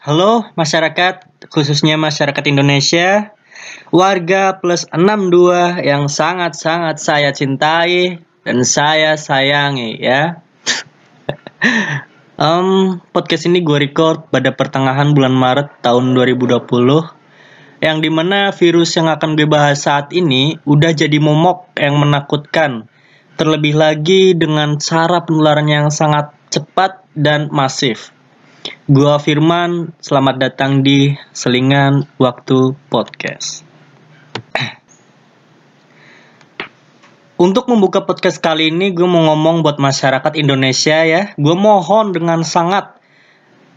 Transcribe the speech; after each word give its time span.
Halo 0.00 0.48
masyarakat, 0.56 1.44
khususnya 1.52 2.00
masyarakat 2.00 2.40
Indonesia, 2.48 3.36
warga 3.92 4.56
plus 4.56 4.88
62 4.88 5.76
yang 5.84 6.08
sangat-sangat 6.08 6.96
saya 6.96 7.36
cintai 7.36 8.24
dan 8.40 8.64
saya 8.64 9.20
sayangi 9.20 10.00
ya. 10.00 10.40
um, 12.40 12.96
podcast 13.12 13.44
ini 13.44 13.60
gue 13.60 13.92
record 13.92 14.32
pada 14.32 14.56
pertengahan 14.56 15.12
bulan 15.12 15.36
Maret 15.36 15.84
tahun 15.84 16.16
2020 16.16 16.64
yang 17.84 18.00
di 18.00 18.08
mana 18.08 18.56
virus 18.56 18.96
yang 18.96 19.12
akan 19.12 19.36
gue 19.36 19.44
bahas 19.44 19.84
saat 19.84 20.16
ini 20.16 20.56
udah 20.64 20.96
jadi 20.96 21.20
momok 21.20 21.76
yang 21.76 22.00
menakutkan 22.00 22.88
terlebih 23.36 23.76
lagi 23.76 24.32
dengan 24.32 24.80
cara 24.80 25.28
penularan 25.28 25.68
yang 25.68 25.92
sangat 25.92 26.32
cepat 26.48 27.04
dan 27.12 27.52
masif. 27.52 28.16
Gua 28.84 29.16
Firman, 29.16 29.96
selamat 30.04 30.36
datang 30.36 30.84
di 30.84 31.16
Selingan 31.32 32.04
Waktu 32.20 32.76
Podcast. 32.92 33.64
Untuk 37.48 37.72
membuka 37.72 38.04
podcast 38.04 38.36
kali 38.36 38.68
ini, 38.68 38.92
gue 38.92 39.08
mau 39.08 39.32
ngomong 39.32 39.64
buat 39.64 39.80
masyarakat 39.80 40.36
Indonesia 40.36 41.08
ya. 41.08 41.32
Gue 41.40 41.56
mohon 41.56 42.12
dengan 42.12 42.44
sangat 42.44 43.00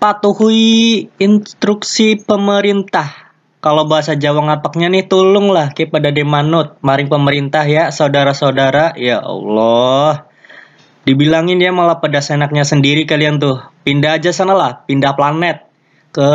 patuhi 0.04 1.08
instruksi 1.16 2.20
pemerintah. 2.20 3.32
Kalau 3.64 3.88
bahasa 3.88 4.20
Jawa 4.20 4.52
ngapaknya 4.52 4.92
nih, 4.92 5.08
tolonglah 5.08 5.72
kepada 5.72 6.12
demanut, 6.12 6.76
maring 6.84 7.08
pemerintah 7.08 7.64
ya, 7.64 7.88
saudara-saudara. 7.88 9.00
Ya 9.00 9.24
Allah, 9.24 10.28
Dibilangin 11.04 11.60
dia 11.60 11.76
malah 11.76 12.00
pada 12.00 12.24
senaknya 12.24 12.64
sendiri 12.64 13.04
kalian 13.04 13.36
tuh. 13.36 13.60
Pindah 13.84 14.16
aja 14.16 14.32
sana 14.32 14.56
lah, 14.56 14.88
pindah 14.88 15.12
planet 15.20 15.68
ke 16.16 16.30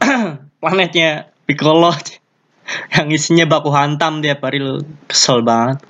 planetnya 0.64 1.28
Piccolo 1.44 1.92
yang 2.96 3.08
isinya 3.12 3.44
baku 3.44 3.68
hantam 3.68 4.24
tiap 4.24 4.40
hari. 4.40 4.64
Kesel 5.04 5.44
banget. 5.44 5.84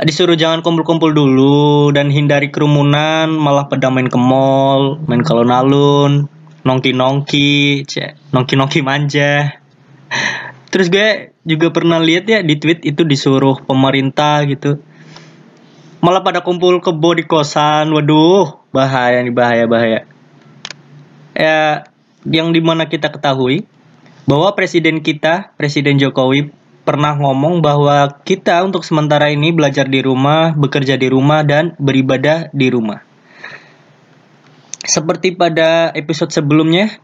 Disuruh 0.00 0.32
jangan 0.32 0.64
kumpul-kumpul 0.64 1.12
dulu 1.12 1.92
dan 1.92 2.08
hindari 2.08 2.48
kerumunan, 2.48 3.28
malah 3.28 3.68
pada 3.68 3.92
main 3.92 4.08
ke 4.08 4.16
mall, 4.16 4.96
main 5.04 5.20
kalau 5.20 5.44
nalun, 5.44 6.24
nongki-nongki, 6.64 7.84
nongki-nongki 8.32 8.80
manja. 8.80 9.60
Terus 10.72 10.88
gue 10.88 11.36
juga 11.44 11.68
pernah 11.68 12.00
lihat 12.00 12.24
ya 12.24 12.40
di 12.40 12.56
tweet 12.56 12.80
itu 12.88 13.04
disuruh 13.04 13.60
pemerintah 13.60 14.40
gitu 14.48 14.80
malah 16.00 16.24
pada 16.24 16.40
kumpul 16.40 16.80
kebo 16.80 17.14
di 17.14 17.24
kosan. 17.28 17.92
Waduh 17.92 18.60
bahaya 18.72 19.20
nih 19.20 19.32
bahaya 19.32 19.64
bahaya. 19.68 20.00
Ya 21.36 21.88
yang 22.24 22.52
di 22.52 22.60
mana 22.60 22.88
kita 22.88 23.12
ketahui 23.12 23.64
bahwa 24.28 24.52
presiden 24.56 25.00
kita 25.00 25.56
presiden 25.56 25.96
Jokowi 26.00 26.52
pernah 26.84 27.14
ngomong 27.16 27.60
bahwa 27.60 28.20
kita 28.24 28.64
untuk 28.64 28.82
sementara 28.82 29.30
ini 29.30 29.52
belajar 29.52 29.86
di 29.86 30.00
rumah 30.00 30.56
bekerja 30.56 30.96
di 30.96 31.06
rumah 31.12 31.44
dan 31.44 31.76
beribadah 31.76 32.48
di 32.50 32.66
rumah. 32.72 33.04
Seperti 34.80 35.36
pada 35.36 35.92
episode 35.92 36.32
sebelumnya 36.32 36.98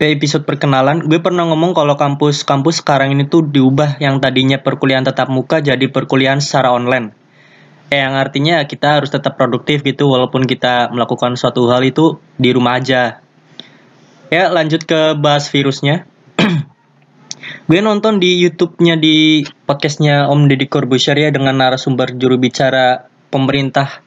episode 0.00 0.48
perkenalan, 0.48 1.04
gue 1.04 1.20
pernah 1.20 1.44
ngomong 1.44 1.76
kalau 1.76 1.92
kampus-kampus 1.92 2.80
sekarang 2.80 3.12
ini 3.12 3.28
tuh 3.28 3.44
diubah 3.44 4.00
yang 4.00 4.16
tadinya 4.16 4.56
perkuliahan 4.56 5.04
tatap 5.04 5.28
muka 5.28 5.60
jadi 5.60 5.92
perkuliahan 5.92 6.40
secara 6.40 6.72
online 6.72 7.19
yang 7.90 8.14
artinya 8.14 8.62
kita 8.70 9.02
harus 9.02 9.10
tetap 9.10 9.34
produktif 9.34 9.82
gitu 9.82 10.06
walaupun 10.06 10.46
kita 10.46 10.94
melakukan 10.94 11.34
suatu 11.34 11.66
hal 11.66 11.82
itu 11.82 12.22
di 12.38 12.54
rumah 12.54 12.78
aja. 12.78 13.18
Ya 14.30 14.46
lanjut 14.46 14.86
ke 14.86 15.18
bahas 15.18 15.50
virusnya. 15.50 16.06
gue 17.68 17.80
nonton 17.82 18.22
di 18.22 18.38
YouTube-nya 18.46 18.94
di 18.94 19.42
podcastnya 19.66 20.30
Om 20.30 20.46
Deddy 20.46 20.70
Corbuzier 20.70 21.18
ya 21.18 21.34
dengan 21.34 21.58
narasumber 21.58 22.14
juru 22.14 22.38
bicara 22.38 23.10
pemerintah 23.34 24.06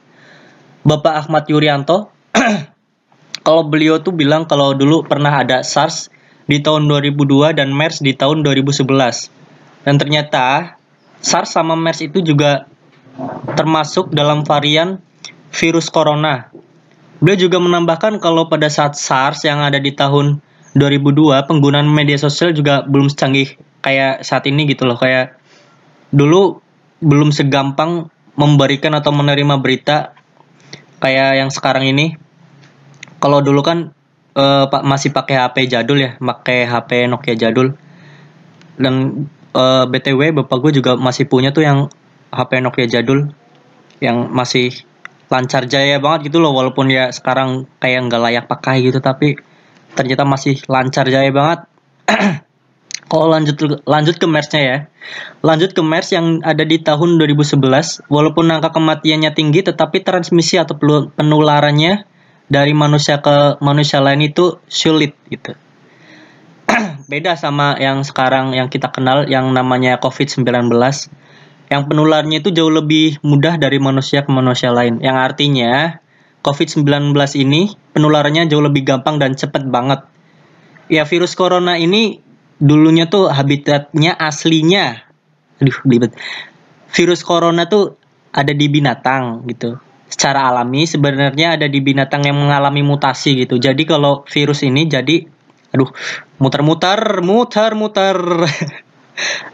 Bapak 0.80 1.28
Ahmad 1.28 1.44
Yuryanto. 1.52 2.08
kalau 3.44 3.68
beliau 3.68 4.00
tuh 4.00 4.16
bilang 4.16 4.48
kalau 4.48 4.72
dulu 4.72 5.04
pernah 5.04 5.44
ada 5.44 5.60
SARS 5.60 6.08
di 6.48 6.64
tahun 6.64 6.88
2002 6.88 7.52
dan 7.52 7.68
MERS 7.68 8.00
di 8.00 8.16
tahun 8.16 8.40
2011. 8.40 8.88
Dan 9.84 10.00
ternyata 10.00 10.80
SARS 11.20 11.52
sama 11.52 11.76
MERS 11.76 12.08
itu 12.08 12.24
juga 12.24 12.64
termasuk 13.54 14.10
dalam 14.10 14.42
varian 14.42 14.98
virus 15.54 15.86
corona. 15.90 16.50
Beliau 17.22 17.48
juga 17.48 17.62
menambahkan 17.62 18.18
kalau 18.18 18.50
pada 18.50 18.66
saat 18.66 18.98
SARS 18.98 19.46
yang 19.46 19.62
ada 19.62 19.78
di 19.78 19.94
tahun 19.94 20.42
2002 20.74 21.46
penggunaan 21.46 21.86
media 21.86 22.18
sosial 22.18 22.50
juga 22.50 22.82
belum 22.82 23.06
secanggih 23.06 23.54
kayak 23.80 24.26
saat 24.26 24.44
ini 24.50 24.66
gitu 24.66 24.82
loh 24.84 24.98
kayak 24.98 25.38
dulu 26.10 26.58
belum 26.98 27.30
segampang 27.30 28.10
memberikan 28.34 28.98
atau 28.98 29.14
menerima 29.14 29.62
berita 29.62 30.14
kayak 30.98 31.38
yang 31.38 31.50
sekarang 31.54 31.86
ini. 31.86 32.18
Kalau 33.22 33.40
dulu 33.40 33.62
kan 33.64 33.94
uh, 34.36 34.66
masih 34.84 35.14
pakai 35.14 35.38
HP 35.38 35.70
jadul 35.70 36.02
ya, 36.02 36.18
pakai 36.18 36.66
HP 36.66 37.06
Nokia 37.08 37.38
jadul. 37.38 37.78
Dan 38.74 39.24
uh, 39.54 39.84
eh, 39.84 39.84
BTW 39.86 40.34
bapak 40.42 40.58
gue 40.58 40.82
juga 40.82 40.98
masih 40.98 41.30
punya 41.30 41.54
tuh 41.54 41.62
yang 41.62 41.86
HP 42.34 42.60
Nokia 42.60 42.86
jadul 42.90 43.30
yang 44.02 44.28
masih 44.34 44.74
lancar 45.32 45.64
jaya 45.64 45.96
banget 46.02 46.30
gitu 46.30 46.38
loh 46.42 46.52
walaupun 46.52 46.92
ya 46.92 47.08
sekarang 47.10 47.64
kayak 47.80 48.10
nggak 48.10 48.22
layak 48.22 48.44
pakai 48.50 48.84
gitu 48.84 49.00
tapi 49.00 49.40
ternyata 49.94 50.26
masih 50.26 50.58
lancar 50.66 51.06
jaya 51.08 51.30
banget. 51.30 51.70
Kalau 53.10 53.30
lanjut 53.30 53.84
lanjut 53.86 54.16
ke 54.18 54.26
MERS-nya 54.26 54.62
ya? 54.64 54.78
Lanjut 55.44 55.70
ke 55.76 55.82
MERS 55.84 56.16
yang 56.16 56.42
ada 56.42 56.66
di 56.66 56.82
tahun 56.82 57.20
2011 57.20 58.10
walaupun 58.10 58.50
angka 58.50 58.74
kematiannya 58.74 59.30
tinggi 59.36 59.62
tetapi 59.62 60.02
transmisi 60.02 60.58
atau 60.58 60.74
penularannya 61.14 62.08
dari 62.50 62.72
manusia 62.74 63.22
ke 63.22 63.60
manusia 63.62 64.02
lain 64.02 64.24
itu 64.24 64.58
sulit 64.66 65.14
gitu. 65.30 65.54
Beda 67.10 67.36
sama 67.38 67.76
yang 67.78 68.02
sekarang 68.02 68.56
yang 68.56 68.72
kita 68.72 68.90
kenal 68.90 69.28
yang 69.28 69.52
namanya 69.52 70.00
COVID-19 70.00 70.44
yang 71.72 71.88
penularnya 71.88 72.44
itu 72.44 72.52
jauh 72.52 72.70
lebih 72.70 73.20
mudah 73.24 73.56
dari 73.56 73.80
manusia 73.80 74.22
ke 74.22 74.30
manusia 74.30 74.70
lain. 74.70 75.00
Yang 75.00 75.16
artinya 75.16 75.72
COVID-19 76.44 77.16
ini 77.40 77.72
penularannya 77.96 78.44
jauh 78.52 78.60
lebih 78.60 78.84
gampang 78.84 79.16
dan 79.16 79.32
cepat 79.32 79.64
banget. 79.68 80.04
Ya 80.92 81.08
virus 81.08 81.32
corona 81.32 81.80
ini 81.80 82.20
dulunya 82.60 83.08
tuh 83.08 83.32
habitatnya 83.32 84.12
aslinya. 84.12 85.08
Aduh, 85.64 85.78
belibet. 85.88 86.12
Virus 86.92 87.24
corona 87.24 87.64
tuh 87.64 87.96
ada 88.28 88.52
di 88.52 88.66
binatang 88.68 89.48
gitu. 89.48 89.80
Secara 90.04 90.52
alami 90.52 90.84
sebenarnya 90.84 91.56
ada 91.56 91.66
di 91.66 91.80
binatang 91.80 92.28
yang 92.28 92.36
mengalami 92.36 92.84
mutasi 92.84 93.40
gitu. 93.40 93.56
Jadi 93.56 93.88
kalau 93.88 94.22
virus 94.28 94.62
ini 94.62 94.84
jadi 94.84 95.24
aduh 95.74 95.90
muter-muter 96.38 97.18
muter-muter 97.18 98.14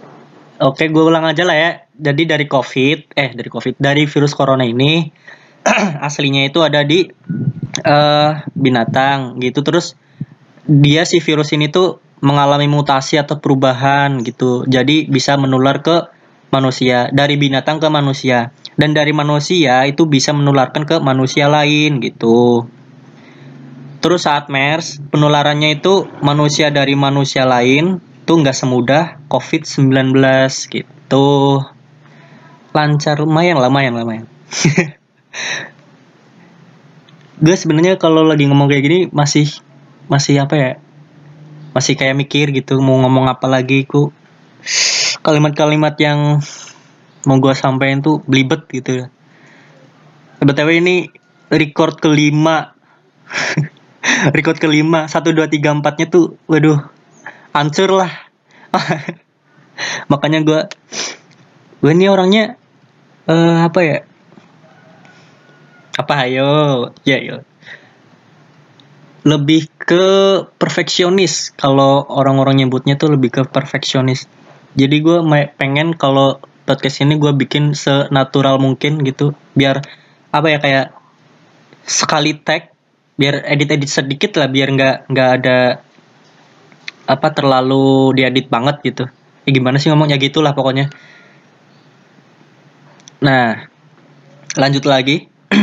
Oke, 0.60 0.92
gue 0.92 1.00
ulang 1.00 1.24
aja 1.24 1.40
lah 1.48 1.56
ya. 1.56 1.70
Jadi 1.96 2.28
dari 2.28 2.44
COVID, 2.44 3.16
eh 3.16 3.32
dari 3.32 3.48
COVID, 3.48 3.80
dari 3.80 4.04
virus 4.04 4.36
corona 4.36 4.60
ini 4.60 5.08
aslinya 6.06 6.44
itu 6.44 6.60
ada 6.60 6.84
di 6.84 7.08
uh, 7.80 8.32
binatang 8.52 9.40
gitu. 9.40 9.64
Terus 9.64 9.96
dia 10.68 11.08
si 11.08 11.16
virus 11.24 11.56
ini 11.56 11.72
tuh 11.72 12.04
mengalami 12.20 12.68
mutasi 12.68 13.16
atau 13.16 13.40
perubahan 13.40 14.20
gitu. 14.20 14.68
Jadi 14.68 15.08
bisa 15.08 15.40
menular 15.40 15.80
ke 15.80 16.12
manusia 16.52 17.08
dari 17.08 17.40
binatang 17.40 17.80
ke 17.80 17.88
manusia 17.88 18.52
dan 18.76 18.92
dari 18.92 19.16
manusia 19.16 19.88
itu 19.88 20.04
bisa 20.04 20.36
menularkan 20.36 20.84
ke 20.84 21.00
manusia 21.00 21.48
lain 21.48 22.04
gitu. 22.04 22.68
Terus 24.04 24.28
saat 24.28 24.52
MERS 24.52 25.00
penularannya 25.08 25.80
itu 25.80 26.04
manusia 26.20 26.68
dari 26.68 26.92
manusia 26.92 27.48
lain 27.48 28.09
itu 28.30 28.38
nggak 28.38 28.54
semudah 28.54 29.18
COVID-19 29.26 30.14
gitu. 30.70 31.26
Lancar 32.70 33.18
lumayan 33.18 33.58
lumayan 33.58 33.98
lumayan. 33.98 34.30
gue 37.42 37.56
sebenarnya 37.58 37.98
kalau 37.98 38.22
lagi 38.22 38.46
ngomong 38.46 38.70
kayak 38.70 38.86
gini 38.86 38.98
masih 39.10 39.50
masih 40.06 40.46
apa 40.46 40.54
ya? 40.54 40.72
Masih 41.74 41.98
kayak 41.98 42.14
mikir 42.14 42.54
gitu 42.54 42.78
mau 42.78 43.02
ngomong 43.02 43.26
apa 43.26 43.50
lagi 43.50 43.82
ku 43.82 44.14
kalimat-kalimat 45.26 45.98
yang 45.98 46.38
mau 47.26 47.36
gue 47.42 47.54
sampaikan 47.58 47.98
tuh 47.98 48.22
belibet 48.30 48.62
gitu. 48.70 49.10
BTW 50.38 50.78
ini 50.78 51.10
record 51.50 51.98
kelima 51.98 52.78
record 54.38 54.62
kelima 54.62 55.10
satu 55.10 55.34
dua 55.34 55.50
tiga 55.50 55.74
empatnya 55.74 56.06
tuh 56.06 56.38
waduh 56.46 56.99
hancur 57.54 57.90
lah. 57.94 58.12
Makanya 60.12 60.40
gue 60.42 60.60
gue 61.80 61.92
ini 61.94 62.06
orangnya 62.06 62.58
uh, 63.26 63.66
apa 63.66 63.80
ya? 63.82 63.98
Apa 65.98 66.26
ayo 66.26 66.50
ya 67.04 67.18
yo 67.20 67.44
lebih 69.24 69.68
ke 69.76 70.04
perfeksionis. 70.56 71.52
Kalau 71.52 72.08
orang-orang 72.08 72.64
nyebutnya 72.64 72.96
tuh 72.96 73.12
lebih 73.12 73.30
ke 73.30 73.42
perfeksionis. 73.44 74.24
Jadi 74.78 75.02
gue 75.02 75.18
pengen 75.58 75.92
kalau 75.98 76.40
podcast 76.64 77.02
ini 77.02 77.18
gue 77.18 77.32
bikin 77.34 77.76
senatural 77.76 78.56
mungkin 78.62 79.02
gitu. 79.04 79.36
Biar 79.52 79.84
apa 80.30 80.46
ya 80.46 80.58
kayak 80.62 80.86
sekali 81.84 82.38
tag 82.38 82.70
biar 83.20 83.44
edit-edit 83.44 83.90
sedikit 83.90 84.40
lah 84.40 84.48
biar 84.48 84.72
nggak 84.72 84.96
nggak 85.12 85.30
ada 85.42 85.58
apa 87.06 87.28
terlalu 87.32 88.12
diedit 88.16 88.50
banget 88.52 88.80
gitu. 88.84 89.04
Ya 89.46 89.50
gimana 89.50 89.80
sih 89.80 89.88
ngomongnya? 89.88 90.20
Gitulah 90.20 90.52
pokoknya. 90.52 90.92
Nah 93.24 93.68
lanjut 94.56 94.84
lagi. 94.84 95.28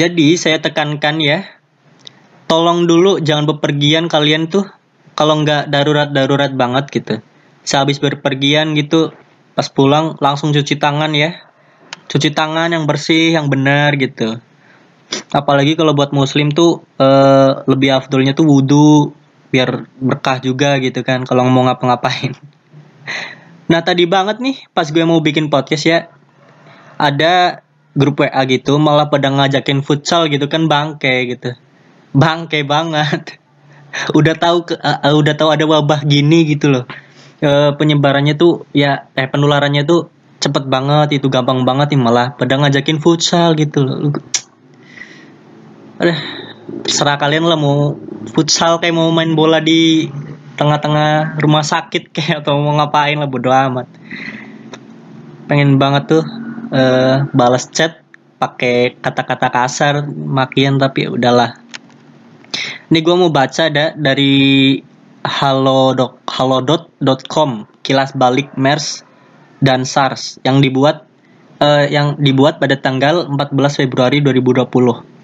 Jadi 0.00 0.28
saya 0.38 0.58
tekankan 0.62 1.18
ya 1.22 1.46
tolong 2.48 2.88
dulu 2.88 3.20
jangan 3.20 3.44
bepergian 3.44 4.08
kalian 4.08 4.48
tuh 4.48 4.64
kalau 5.12 5.42
nggak 5.42 5.68
darurat 5.70 6.08
darurat 6.10 6.52
banget 6.54 6.90
gitu. 6.90 7.14
Sehabis 7.62 8.00
berpergian 8.00 8.72
gitu 8.78 9.12
pas 9.52 9.66
pulang 9.68 10.16
langsung 10.22 10.50
cuci 10.50 10.78
tangan 10.78 11.12
ya. 11.14 11.46
Cuci 12.08 12.32
tangan 12.32 12.72
yang 12.72 12.88
bersih 12.88 13.36
yang 13.36 13.52
benar 13.52 13.92
gitu 14.00 14.40
apalagi 15.32 15.76
kalau 15.76 15.92
buat 15.92 16.12
muslim 16.12 16.52
tuh 16.52 16.84
uh, 17.00 17.64
lebih 17.68 17.92
afdolnya 17.96 18.32
tuh 18.32 18.48
wudhu 18.48 19.12
biar 19.48 19.88
berkah 19.96 20.40
juga 20.40 20.76
gitu 20.80 21.00
kan 21.04 21.24
kalau 21.24 21.44
mau 21.48 21.64
ngapa-ngapain. 21.66 22.36
Nah 23.68 23.84
tadi 23.84 24.08
banget 24.08 24.40
nih 24.40 24.64
pas 24.72 24.88
gue 24.88 25.04
mau 25.04 25.20
bikin 25.20 25.52
podcast 25.52 25.84
ya 25.84 26.08
ada 26.96 27.60
grup 27.92 28.24
WA 28.24 28.42
gitu 28.48 28.80
malah 28.80 29.12
pada 29.12 29.28
ngajakin 29.28 29.84
futsal 29.84 30.32
gitu 30.32 30.48
kan 30.48 30.72
bangke 30.72 31.28
gitu. 31.28 31.52
Bangke 32.16 32.64
banget. 32.64 33.36
Udah 34.18 34.32
tahu 34.40 34.72
ke, 34.72 34.80
uh, 34.80 35.12
udah 35.12 35.36
tahu 35.36 35.52
ada 35.52 35.68
wabah 35.68 36.00
gini 36.08 36.48
gitu 36.48 36.72
loh. 36.72 36.84
Uh, 37.44 37.76
penyebarannya 37.76 38.40
tuh 38.40 38.64
ya 38.72 39.12
eh 39.12 39.28
penularannya 39.28 39.84
tuh 39.84 40.08
cepet 40.40 40.64
banget 40.64 41.20
itu 41.20 41.28
gampang 41.28 41.68
banget 41.68 41.92
nih 41.92 42.00
malah 42.00 42.32
pada 42.40 42.56
ngajakin 42.56 43.04
futsal 43.04 43.52
gitu 43.52 43.84
loh 43.84 44.16
Aduh, 45.98 46.14
serah 46.86 47.18
kalian 47.18 47.42
lah 47.42 47.58
mau 47.58 47.98
futsal 48.30 48.78
kayak 48.78 48.94
mau 48.94 49.10
main 49.10 49.34
bola 49.34 49.58
di 49.58 50.06
tengah-tengah 50.54 51.38
rumah 51.42 51.66
sakit 51.66 52.10
kayak 52.14 52.46
atau 52.46 52.58
mau 52.62 52.78
ngapain 52.78 53.18
lah 53.18 53.26
bodo 53.26 53.50
amat 53.50 53.90
pengen 55.48 55.80
banget 55.80 56.18
tuh 56.18 56.24
uh, 56.70 57.24
balas 57.32 57.72
chat 57.72 58.04
pakai 58.38 58.94
kata-kata 59.00 59.48
kasar 59.50 59.94
makian 60.12 60.76
tapi 60.76 61.08
udahlah 61.08 61.56
ini 62.92 62.98
gue 63.00 63.14
mau 63.16 63.32
baca 63.32 63.66
ada 63.66 63.96
dari 63.96 64.76
halo 65.24 65.96
halo.com 66.28 67.50
kilas 67.82 68.12
balik 68.14 68.52
MERS 68.54 69.02
dan 69.58 69.82
SARS 69.82 70.38
yang 70.46 70.62
dibuat 70.62 71.08
uh, 71.58 71.88
yang 71.90 72.20
dibuat 72.22 72.62
pada 72.62 72.78
tanggal 72.78 73.26
14 73.26 73.82
Februari 73.82 74.22
2020. 74.22 75.17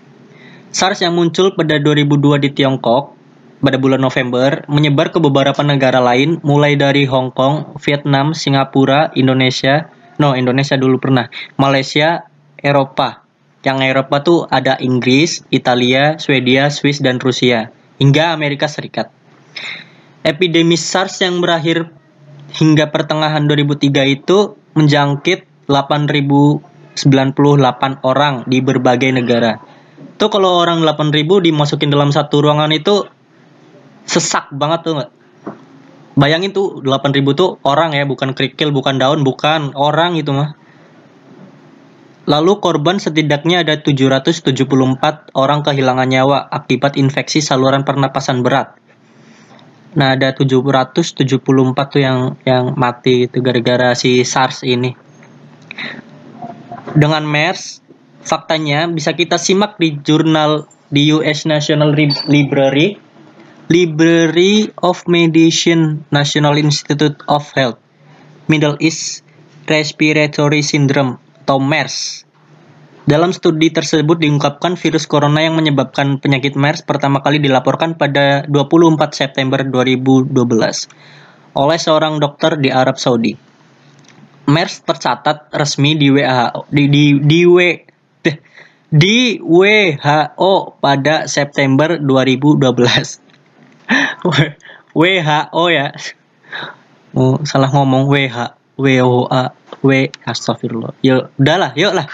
SARS 0.74 1.06
yang 1.06 1.14
muncul 1.14 1.54
pada 1.54 1.78
2002 1.78 2.42
di 2.42 2.50
Tiongkok 2.50 3.14
pada 3.62 3.78
bulan 3.78 4.02
November 4.02 4.66
menyebar 4.66 5.14
ke 5.14 5.22
beberapa 5.22 5.62
negara 5.62 6.02
lain 6.02 6.42
mulai 6.42 6.74
dari 6.74 7.06
Hong 7.06 7.30
Kong, 7.30 7.78
Vietnam, 7.78 8.34
Singapura, 8.34 9.14
Indonesia, 9.14 9.86
no 10.18 10.34
Indonesia 10.34 10.74
dulu 10.74 10.98
pernah, 10.98 11.30
Malaysia, 11.54 12.26
Eropa. 12.58 13.22
Yang 13.62 13.78
Eropa 13.86 14.16
tuh 14.26 14.50
ada 14.50 14.74
Inggris, 14.82 15.46
Italia, 15.54 16.18
Swedia, 16.18 16.74
Swiss 16.74 16.98
dan 16.98 17.22
Rusia 17.22 17.70
hingga 18.02 18.34
Amerika 18.34 18.66
Serikat. 18.66 19.14
Epidemi 20.26 20.74
SARS 20.74 21.22
yang 21.22 21.38
berakhir 21.38 21.86
hingga 22.58 22.90
pertengahan 22.90 23.46
2003 23.46 24.10
itu 24.10 24.58
menjangkit 24.74 25.70
8.098 25.70 26.98
orang 28.02 28.42
di 28.50 28.58
berbagai 28.58 29.14
negara. 29.14 29.73
Tuh 30.14 30.30
kalau 30.30 30.62
orang 30.62 30.86
8.000 30.86 31.26
dimasukin 31.26 31.90
dalam 31.90 32.14
satu 32.14 32.38
ruangan 32.38 32.70
itu 32.70 33.02
sesak 34.06 34.52
banget 34.54 34.80
tuh 34.86 34.92
nggak? 35.00 35.10
Bayangin 36.14 36.54
tuh 36.54 36.78
8.000 36.86 37.34
tuh 37.34 37.58
orang 37.66 37.90
ya, 37.98 38.06
bukan 38.06 38.38
kerikil, 38.38 38.70
bukan 38.70 39.02
daun, 39.02 39.26
bukan 39.26 39.74
orang 39.74 40.14
itu 40.14 40.30
mah. 40.30 40.54
Lalu 42.24 42.62
korban 42.62 42.96
setidaknya 42.96 43.66
ada 43.66 43.76
774 43.82 45.34
orang 45.36 45.60
kehilangan 45.60 46.08
nyawa 46.08 46.38
akibat 46.48 46.96
infeksi 46.96 47.44
saluran 47.44 47.84
pernapasan 47.84 48.40
berat. 48.40 48.80
Nah, 49.94 50.16
ada 50.16 50.32
774 50.32 51.92
tuh 51.92 52.00
yang 52.00 52.40
yang 52.48 52.72
mati 52.80 53.28
itu 53.28 53.44
gara-gara 53.44 53.92
si 53.92 54.24
SARS 54.24 54.64
ini. 54.64 54.96
Dengan 56.96 57.28
MERS, 57.28 57.83
faktanya 58.24 58.88
bisa 58.88 59.12
kita 59.12 59.36
simak 59.36 59.76
di 59.76 60.00
jurnal 60.00 60.66
di 60.88 61.12
US 61.12 61.44
National 61.44 61.94
Library, 62.28 62.96
Library 63.68 64.72
of 64.80 65.04
Medicine 65.06 66.02
National 66.10 66.56
Institute 66.58 67.20
of 67.28 67.46
Health, 67.52 67.78
Middle 68.48 68.80
East 68.80 69.22
Respiratory 69.68 70.60
Syndrome 70.64 71.20
atau 71.44 71.60
MERS 71.60 72.24
dalam 73.04 73.36
studi 73.36 73.68
tersebut 73.68 74.16
diungkapkan 74.16 74.80
virus 74.80 75.04
corona 75.04 75.44
yang 75.44 75.60
menyebabkan 75.60 76.24
penyakit 76.24 76.56
MERS 76.56 76.88
pertama 76.88 77.20
kali 77.20 77.36
dilaporkan 77.36 78.00
pada 78.00 78.48
24 78.48 78.96
September 79.12 79.60
2012 79.60 80.32
oleh 81.52 81.78
seorang 81.78 82.16
dokter 82.16 82.56
di 82.56 82.72
Arab 82.72 82.96
Saudi. 82.96 83.36
MERS 84.48 84.88
tercatat 84.88 85.52
resmi 85.52 86.00
di 86.00 86.08
WHO 86.08 86.64
di 86.72 86.88
di, 86.88 87.04
di, 87.20 87.44
di 88.94 89.42
WHO 89.42 90.78
pada 90.78 91.26
September 91.26 91.98
2012. 91.98 92.62
WHO 94.94 95.62
ya. 95.74 95.90
Oh, 97.14 97.42
salah 97.42 97.70
ngomong 97.74 98.06
WH, 98.06 98.54
WOA, 98.78 99.50
W 99.82 99.90
astagfirullah. 100.22 100.94
Yuk, 101.02 101.34
udahlah, 101.42 101.74
yuk 101.74 101.90
lah. 101.94 102.06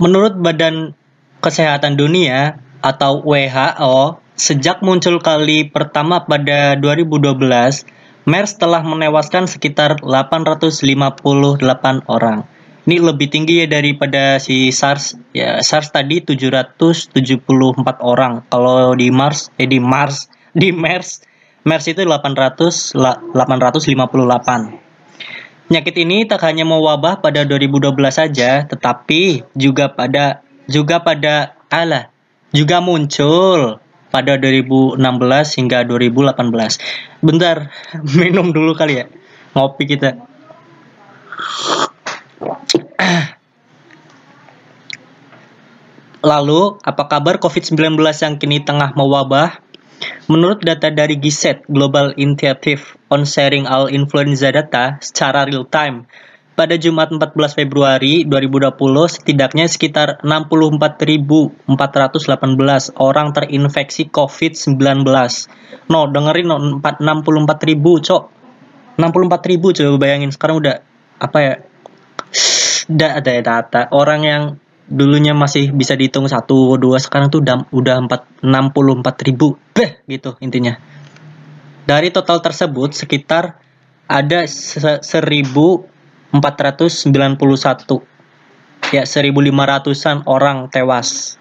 Menurut 0.00 0.40
Badan 0.40 0.96
Kesehatan 1.44 2.00
Dunia 2.00 2.56
atau 2.80 3.20
WHO, 3.20 4.24
sejak 4.32 4.80
muncul 4.80 5.20
kali 5.20 5.68
pertama 5.68 6.24
pada 6.24 6.80
2012, 6.80 7.84
MERS 8.24 8.56
telah 8.56 8.80
menewaskan 8.80 9.44
sekitar 9.44 10.00
858 10.00 11.60
orang. 12.08 12.48
Ini 12.82 12.98
lebih 12.98 13.30
tinggi 13.30 13.62
ya 13.62 13.70
daripada 13.70 14.42
si 14.42 14.74
SARS. 14.74 15.14
Ya, 15.30 15.62
SARS 15.62 15.94
tadi 15.94 16.18
774 16.18 17.14
orang. 18.02 18.42
Kalau 18.50 18.90
di 18.98 19.06
Mars, 19.14 19.54
eh 19.54 19.70
di 19.70 19.78
Mars, 19.78 20.26
di 20.60 20.74
MERS, 20.74 21.22
MERS 21.62 21.94
itu 21.94 22.02
800 22.02 22.98
858. 22.98 24.82
Penyakit 25.70 25.94
ini 26.04 26.26
tak 26.26 26.42
hanya 26.44 26.66
mewabah 26.66 27.22
pada 27.22 27.46
2012 27.46 27.94
saja, 28.10 28.66
tetapi 28.66 29.46
juga 29.54 29.88
pada 29.88 30.42
juga 30.66 31.00
pada 31.00 31.54
ala 31.70 32.12
juga 32.52 32.84
muncul 32.84 33.80
pada 34.12 34.36
2016 34.36 35.00
hingga 35.56 35.86
2018. 35.88 37.24
Bentar, 37.24 37.72
minum 38.18 38.52
dulu 38.52 38.74
kali 38.76 39.00
ya. 39.00 39.06
Ngopi 39.56 39.86
kita. 39.86 40.18
Lalu, 46.30 46.78
apa 46.86 47.04
kabar 47.10 47.42
COVID-19 47.42 47.98
yang 47.98 48.38
kini 48.38 48.62
tengah 48.62 48.94
mewabah? 48.94 49.58
Menurut 50.30 50.62
data 50.62 50.90
dari 50.90 51.18
GISET 51.18 51.66
Global 51.70 52.14
Initiative 52.18 52.98
on 53.10 53.26
Sharing 53.26 53.66
All 53.66 53.90
Influenza 53.90 54.50
Data 54.50 54.98
secara 55.02 55.46
real 55.46 55.66
time, 55.66 56.06
pada 56.52 56.76
Jumat 56.76 57.10
14 57.10 57.58
Februari 57.58 58.28
2020 58.28 58.76
setidaknya 59.08 59.66
sekitar 59.66 60.20
64.418 60.20 61.64
orang 63.00 63.32
terinfeksi 63.32 64.12
COVID-19. 64.12 64.78
No, 65.88 66.06
dengerin 66.06 66.46
no, 66.46 66.56
64.000, 66.78 68.06
Cok. 68.06 68.22
64.000 69.00 69.78
coba 69.80 69.96
bayangin 69.96 70.30
sekarang 70.30 70.60
udah 70.60 70.84
apa 71.16 71.38
ya? 71.40 71.54
Udah 72.90 73.22
ada 73.22 73.32
data 73.42 73.86
orang 73.94 74.20
yang 74.26 74.42
dulunya 74.90 75.32
masih 75.32 75.70
bisa 75.70 75.94
dihitung 75.94 76.26
satu 76.26 76.76
dua 76.76 76.98
sekarang 76.98 77.30
tuh 77.30 77.40
udah 77.40 77.70
udah 77.70 77.96
empat 78.08 78.26
enam 78.42 78.74
puluh 78.74 78.98
empat 78.98 79.22
ribu. 79.22 79.54
Beh 79.74 80.02
gitu 80.10 80.34
intinya. 80.42 80.76
Dari 81.86 82.10
total 82.14 82.42
tersebut 82.42 82.94
sekitar 82.94 83.58
ada 84.06 84.46
seribu 85.02 85.86
empat 86.34 86.54
ratus 86.58 87.06
sembilan 87.06 87.38
puluh 87.38 87.58
satu. 87.58 88.02
Ya 88.90 89.06
seribu 89.06 89.40
lima 89.40 89.64
ratusan 89.64 90.26
orang 90.26 90.68
tewas. 90.68 91.38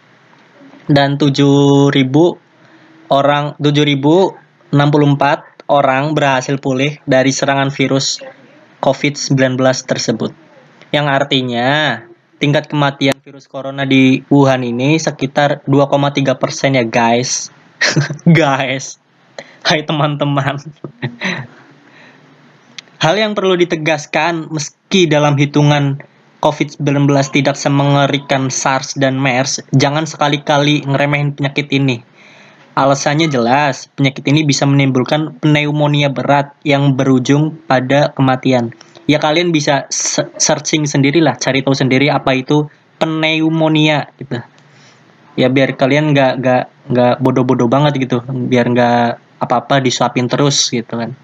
Dan 0.91 1.15
7000 1.15 1.87
orang 3.11 3.55
7064 3.59 5.51
orang 5.71 6.11
berhasil 6.11 6.59
pulih 6.59 6.99
dari 7.07 7.31
serangan 7.31 7.71
virus 7.71 8.19
COVID-19 8.83 9.55
tersebut. 9.87 10.35
Yang 10.91 11.07
artinya 11.07 11.67
tingkat 12.35 12.67
kematian 12.67 13.15
virus 13.23 13.47
corona 13.47 13.87
di 13.87 14.27
Wuhan 14.27 14.67
ini 14.67 14.99
sekitar 14.99 15.63
2,3 15.63 16.35
persen 16.35 16.75
ya 16.75 16.83
guys. 16.83 17.47
guys. 18.27 18.99
Hai 19.63 19.87
teman-teman. 19.87 20.59
Hal 23.01 23.15
yang 23.17 23.33
perlu 23.33 23.55
ditegaskan 23.55 24.51
meski 24.51 25.07
dalam 25.07 25.39
hitungan 25.39 26.03
COVID-19 26.41 27.07
tidak 27.29 27.53
semengerikan 27.53 28.49
SARS 28.49 28.97
dan 28.97 29.15
MERS, 29.21 29.61
jangan 29.77 30.09
sekali-kali 30.09 30.81
ngeremehin 30.83 31.37
penyakit 31.37 31.69
ini. 31.69 32.01
Alasannya 32.73 33.29
jelas, 33.29 33.93
penyakit 33.93 34.25
ini 34.25 34.41
bisa 34.41 34.65
menimbulkan 34.65 35.37
pneumonia 35.37 36.09
berat 36.09 36.57
yang 36.65 36.97
berujung 36.97 37.61
pada 37.69 38.09
kematian. 38.17 38.73
Ya 39.09 39.17
kalian 39.17 39.49
bisa 39.49 39.89
searching 40.37 40.85
sendirilah, 40.85 41.35
cari 41.41 41.65
tahu 41.65 41.73
sendiri 41.73 42.07
apa 42.13 42.37
itu 42.37 42.69
pneumonia 43.01 44.13
gitu. 44.21 44.39
Ya 45.35 45.47
biar 45.49 45.73
kalian 45.73 46.13
nggak 46.13 46.31
nggak 46.43 46.63
nggak 46.91 47.13
bodoh-bodoh 47.23 47.65
banget 47.71 47.97
gitu, 47.97 48.21
biar 48.25 48.69
nggak 48.69 49.41
apa-apa 49.41 49.81
disuapin 49.81 50.29
terus 50.29 50.69
gitu 50.69 51.01
kan. 51.01 51.17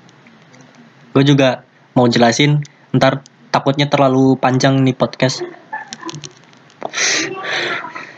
Gue 1.14 1.24
juga 1.24 1.62
mau 1.94 2.10
jelasin, 2.10 2.66
ntar 2.94 3.22
takutnya 3.54 3.86
terlalu 3.86 4.38
panjang 4.42 4.82
nih 4.82 4.98
podcast. 4.98 5.46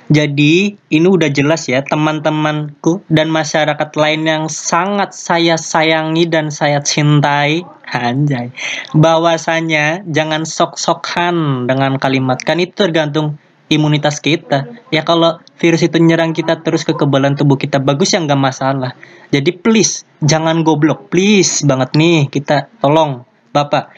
Jadi 0.09 0.73
ini 0.89 1.05
udah 1.05 1.29
jelas 1.29 1.69
ya 1.69 1.85
teman-temanku 1.85 3.05
dan 3.13 3.29
masyarakat 3.29 3.89
lain 3.93 4.25
yang 4.25 4.43
sangat 4.49 5.13
saya 5.13 5.53
sayangi 5.53 6.25
dan 6.25 6.49
saya 6.49 6.81
cintai 6.81 7.61
anjay. 7.91 8.53
Bahwasanya 8.93 10.05
jangan 10.05 10.45
sok-sokan 10.45 11.65
dengan 11.65 11.97
kalimat. 11.97 12.39
Kan 12.41 12.61
itu 12.61 12.73
tergantung 12.87 13.41
imunitas 13.69 14.19
kita. 14.19 14.65
Ya 14.89 15.05
kalau 15.05 15.37
virus 15.61 15.85
itu 15.85 16.01
nyerang 16.01 16.33
kita 16.33 16.59
terus 16.65 16.83
kekebalan 16.83 17.37
tubuh 17.37 17.55
kita 17.55 17.77
bagus 17.77 18.17
ya 18.17 18.19
nggak 18.19 18.41
masalah. 18.41 18.97
Jadi 19.29 19.53
please 19.55 20.03
jangan 20.25 20.65
goblok. 20.65 21.07
Please 21.13 21.61
banget 21.63 21.93
nih 21.95 22.27
kita 22.27 22.67
tolong 22.81 23.23
bapak. 23.53 23.93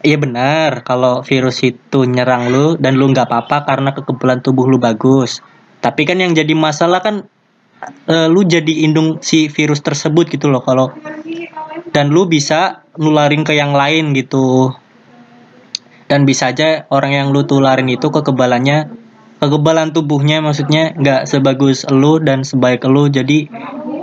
Iya 0.00 0.16
benar, 0.16 0.80
kalau 0.80 1.20
virus 1.20 1.60
itu 1.60 2.08
nyerang 2.08 2.48
lu 2.48 2.80
dan 2.80 2.96
lu 2.96 3.12
nggak 3.12 3.28
apa-apa 3.28 3.68
karena 3.68 3.92
kekebalan 3.92 4.40
tubuh 4.40 4.64
lu 4.64 4.80
bagus. 4.80 5.44
Tapi 5.84 6.08
kan 6.08 6.16
yang 6.16 6.32
jadi 6.32 6.56
masalah 6.56 7.04
kan 7.04 7.28
uh, 8.08 8.28
lu 8.32 8.40
jadi 8.44 8.84
indung 8.88 9.20
si 9.20 9.52
virus 9.52 9.84
tersebut 9.84 10.32
gitu 10.32 10.48
loh. 10.48 10.64
Kalau 10.64 10.96
dan 11.90 12.10
lu 12.14 12.26
bisa 12.26 12.86
nularin 12.98 13.42
ke 13.42 13.54
yang 13.54 13.74
lain 13.74 14.14
gitu. 14.14 14.74
Dan 16.10 16.26
bisa 16.26 16.50
aja 16.50 16.90
orang 16.90 17.14
yang 17.14 17.26
lu 17.30 17.46
tularin 17.46 17.86
itu 17.86 18.10
kekebalannya 18.10 18.90
kekebalan 19.38 19.94
tubuhnya 19.94 20.44
maksudnya 20.44 20.92
nggak 20.98 21.24
sebagus 21.24 21.88
lu 21.88 22.20
dan 22.20 22.44
sebaik 22.44 22.84
lu 22.84 23.08
jadi 23.08 23.48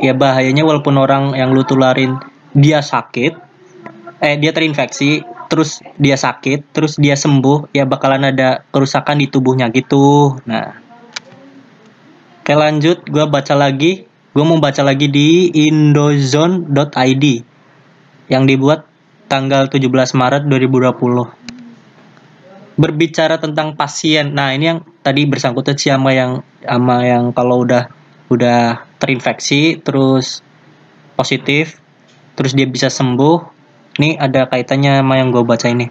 ya 0.01 0.17
bahayanya 0.17 0.65
walaupun 0.65 0.97
orang 0.97 1.37
yang 1.37 1.53
lu 1.53 1.61
tularin 1.61 2.17
dia 2.57 2.81
sakit 2.81 3.37
eh 4.17 4.35
dia 4.41 4.49
terinfeksi 4.49 5.21
terus 5.47 5.79
dia 5.95 6.19
sakit, 6.19 6.75
terus 6.75 6.99
dia 6.99 7.15
sembuh, 7.15 7.71
ya 7.71 7.87
bakalan 7.87 8.35
ada 8.35 8.67
kerusakan 8.69 9.23
di 9.23 9.31
tubuhnya 9.31 9.71
gitu. 9.71 10.35
Nah, 10.43 10.75
oke 12.43 12.53
lanjut, 12.53 13.07
gue 13.07 13.25
baca 13.25 13.55
lagi. 13.55 14.05
Gue 14.35 14.45
mau 14.45 14.61
baca 14.61 14.85
lagi 14.85 15.09
di 15.09 15.49
indozone.id 15.49 17.25
yang 18.27 18.47
dibuat 18.47 18.87
tanggal 19.27 19.67
17 19.67 20.15
Maret 20.15 20.43
2020. 20.47 21.27
Berbicara 22.77 23.41
tentang 23.41 23.73
pasien. 23.73 24.37
Nah, 24.37 24.53
ini 24.53 24.75
yang 24.75 24.79
tadi 25.01 25.25
bersangkutan 25.25 25.75
sama 25.75 26.13
yang 26.13 26.45
sama 26.61 27.03
yang 27.03 27.33
kalau 27.33 27.65
udah 27.65 27.89
udah 28.27 28.83
terinfeksi 28.99 29.79
terus 29.79 30.43
positif 31.15 31.79
terus 32.37 32.53
dia 32.53 32.69
bisa 32.69 32.91
sembuh 32.91 33.57
ini 33.97 34.13
ada 34.19 34.45
kaitannya 34.45 35.01
sama 35.01 35.17
yang 35.17 35.33
gue 35.33 35.41
baca 35.41 35.73
ini. 35.73 35.89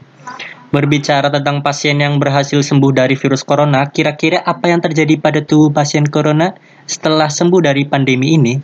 Berbicara 0.71 1.31
tentang 1.31 1.63
pasien 1.63 1.99
yang 1.99 2.23
berhasil 2.23 2.63
sembuh 2.63 2.95
dari 2.95 3.19
virus 3.19 3.43
corona, 3.43 3.87
kira-kira 3.91 4.43
apa 4.43 4.71
yang 4.71 4.83
terjadi 4.83 5.19
pada 5.19 5.43
tubuh 5.43 5.75
pasien 5.75 6.07
corona 6.07 6.55
setelah 6.87 7.31
sembuh 7.31 7.61
dari 7.63 7.87
pandemi 7.87 8.39
ini? 8.39 8.55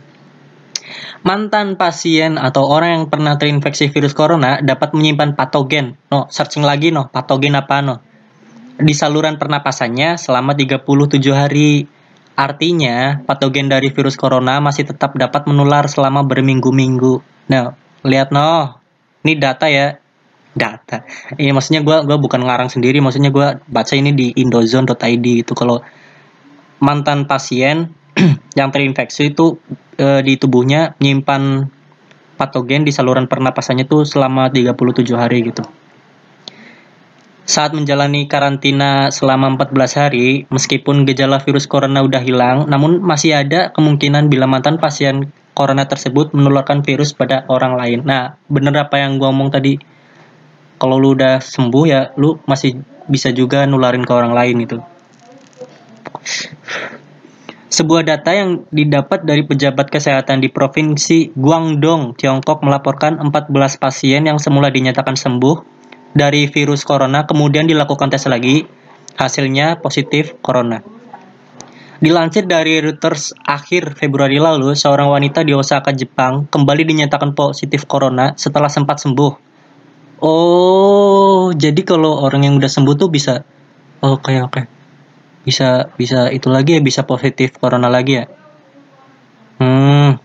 Mantan 1.23 1.79
pasien 1.79 2.35
atau 2.35 2.67
orang 2.67 2.99
yang 2.99 3.05
pernah 3.07 3.39
terinfeksi 3.39 3.89
virus 3.89 4.11
corona 4.11 4.59
dapat 4.59 4.91
menyimpan 4.91 5.35
patogen. 5.35 5.95
No, 6.11 6.27
searching 6.27 6.63
lagi 6.63 6.91
no, 6.91 7.07
patogen 7.07 7.55
apa 7.55 7.79
no? 7.79 7.95
Di 8.77 8.91
saluran 8.91 9.39
pernapasannya 9.39 10.19
selama 10.19 10.57
37 10.57 10.83
hari. 11.31 11.87
Artinya, 12.33 13.21
patogen 13.29 13.69
dari 13.69 13.93
virus 13.93 14.17
corona 14.17 14.57
masih 14.57 14.89
tetap 14.89 15.13
dapat 15.13 15.45
menular 15.45 15.85
selama 15.85 16.25
berminggu-minggu. 16.25 17.21
Nah, 17.45 17.77
lihat 18.01 18.33
no, 18.33 18.81
ini 19.23 19.37
data 19.37 19.69
ya 19.69 20.01
data 20.53 21.01
iya, 21.41 21.49
maksudnya 21.49 21.81
gue 21.81 21.97
gua 22.05 22.17
bukan 22.21 22.45
ngarang 22.45 22.69
sendiri 22.69 23.01
maksudnya 23.01 23.33
gue 23.33 23.57
baca 23.65 23.93
ini 23.97 24.13
di 24.13 24.29
indozone.id 24.37 25.25
itu 25.25 25.53
kalau 25.57 25.81
mantan 26.77 27.25
pasien 27.25 27.89
yang 28.59 28.69
terinfeksi 28.69 29.33
itu 29.33 29.57
e, 29.97 30.07
di 30.25 30.33
tubuhnya 30.37 30.97
menyimpan 30.97 31.69
patogen 32.37 32.83
di 32.83 32.91
saluran 32.91 33.29
pernapasannya 33.29 33.85
itu 33.85 34.03
selama 34.03 34.49
37 34.49 34.73
hari 35.13 35.39
gitu 35.49 35.63
saat 37.43 37.75
menjalani 37.75 38.31
karantina 38.31 39.11
selama 39.11 39.59
14 39.59 39.99
hari, 39.99 40.47
meskipun 40.47 41.03
gejala 41.03 41.43
virus 41.43 41.67
corona 41.67 41.99
udah 41.99 42.23
hilang, 42.23 42.71
namun 42.71 43.03
masih 43.03 43.35
ada 43.35 43.67
kemungkinan 43.75 44.31
bila 44.31 44.47
mantan 44.47 44.79
pasien 44.79 45.27
corona 45.51 45.83
tersebut 45.83 46.31
menularkan 46.31 46.81
virus 46.87 47.11
pada 47.11 47.43
orang 47.51 47.75
lain. 47.75 47.99
Nah, 48.07 48.39
bener 48.47 48.87
apa 48.87 49.03
yang 49.03 49.19
gua 49.19 49.35
ngomong 49.35 49.51
tadi? 49.51 49.75
Kalau 50.79 50.95
lu 50.95 51.19
udah 51.19 51.43
sembuh 51.43 51.83
ya, 51.83 52.15
lu 52.15 52.39
masih 52.47 52.79
bisa 53.11 53.29
juga 53.35 53.67
nularin 53.67 54.07
ke 54.07 54.13
orang 54.15 54.31
lain 54.31 54.57
itu. 54.63 54.77
Sebuah 57.73 58.05
data 58.05 58.29
yang 58.29 58.69
didapat 58.69 59.25
dari 59.25 59.41
pejabat 59.49 59.89
kesehatan 59.89 60.45
di 60.45 60.53
Provinsi 60.53 61.33
Guangdong, 61.33 62.13
Tiongkok 62.13 62.61
melaporkan 62.61 63.17
14 63.17 63.49
pasien 63.81 64.29
yang 64.29 64.37
semula 64.37 64.69
dinyatakan 64.69 65.17
sembuh 65.17 65.57
dari 66.13 66.45
virus 66.45 66.85
corona 66.85 67.25
kemudian 67.25 67.65
dilakukan 67.65 68.13
tes 68.13 68.29
lagi, 68.29 68.61
hasilnya 69.17 69.81
positif 69.81 70.37
corona. 70.45 70.85
Dilansir 71.97 72.45
dari 72.45 72.77
Reuters 72.77 73.33
akhir 73.41 73.97
Februari 73.97 74.37
lalu, 74.37 74.77
seorang 74.77 75.09
wanita 75.09 75.41
di 75.41 75.57
Osaka, 75.57 75.97
Jepang 75.97 76.45
kembali 76.53 76.85
dinyatakan 76.85 77.33
positif 77.33 77.89
corona 77.89 78.37
setelah 78.37 78.69
sempat 78.69 79.01
sembuh. 79.01 79.33
Oh, 80.21 81.49
jadi 81.57 81.81
kalau 81.81 82.21
orang 82.21 82.45
yang 82.45 82.53
udah 82.61 82.69
sembuh 82.69 82.93
tuh 82.93 83.09
bisa 83.09 83.41
oke 84.05 84.29
okay, 84.29 84.37
oke. 84.45 84.61
Okay. 84.61 84.82
Bisa 85.43 85.91
bisa 85.99 86.31
itu 86.31 86.47
lagi 86.47 86.79
ya, 86.79 86.81
bisa 86.81 87.03
positif 87.03 87.59
corona 87.59 87.91
lagi 87.91 88.23
ya. 88.23 88.25
Hmm. 89.59 90.19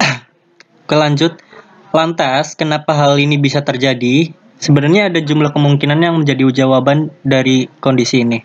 Oke 0.84 0.96
lanjut. 0.96 1.40
Lantas, 1.94 2.58
kenapa 2.58 2.90
hal 2.90 3.22
ini 3.22 3.38
bisa 3.38 3.62
terjadi? 3.62 4.34
Sebenarnya 4.58 5.12
ada 5.12 5.22
jumlah 5.22 5.54
kemungkinan 5.54 5.98
yang 6.02 6.14
menjadi 6.18 6.64
jawaban 6.64 7.14
dari 7.22 7.70
kondisi 7.78 8.26
ini. 8.26 8.42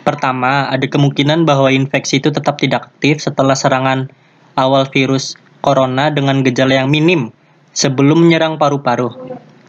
Pertama, 0.00 0.64
ada 0.72 0.88
kemungkinan 0.88 1.44
bahwa 1.44 1.68
infeksi 1.68 2.24
itu 2.24 2.32
tetap 2.32 2.56
tidak 2.56 2.88
aktif 2.88 3.20
setelah 3.20 3.52
serangan 3.52 4.08
awal 4.56 4.88
virus 4.88 5.36
corona 5.60 6.08
dengan 6.08 6.40
gejala 6.40 6.80
yang 6.80 6.88
minim 6.88 7.36
sebelum 7.76 8.24
menyerang 8.24 8.56
paru-paru. 8.56 9.12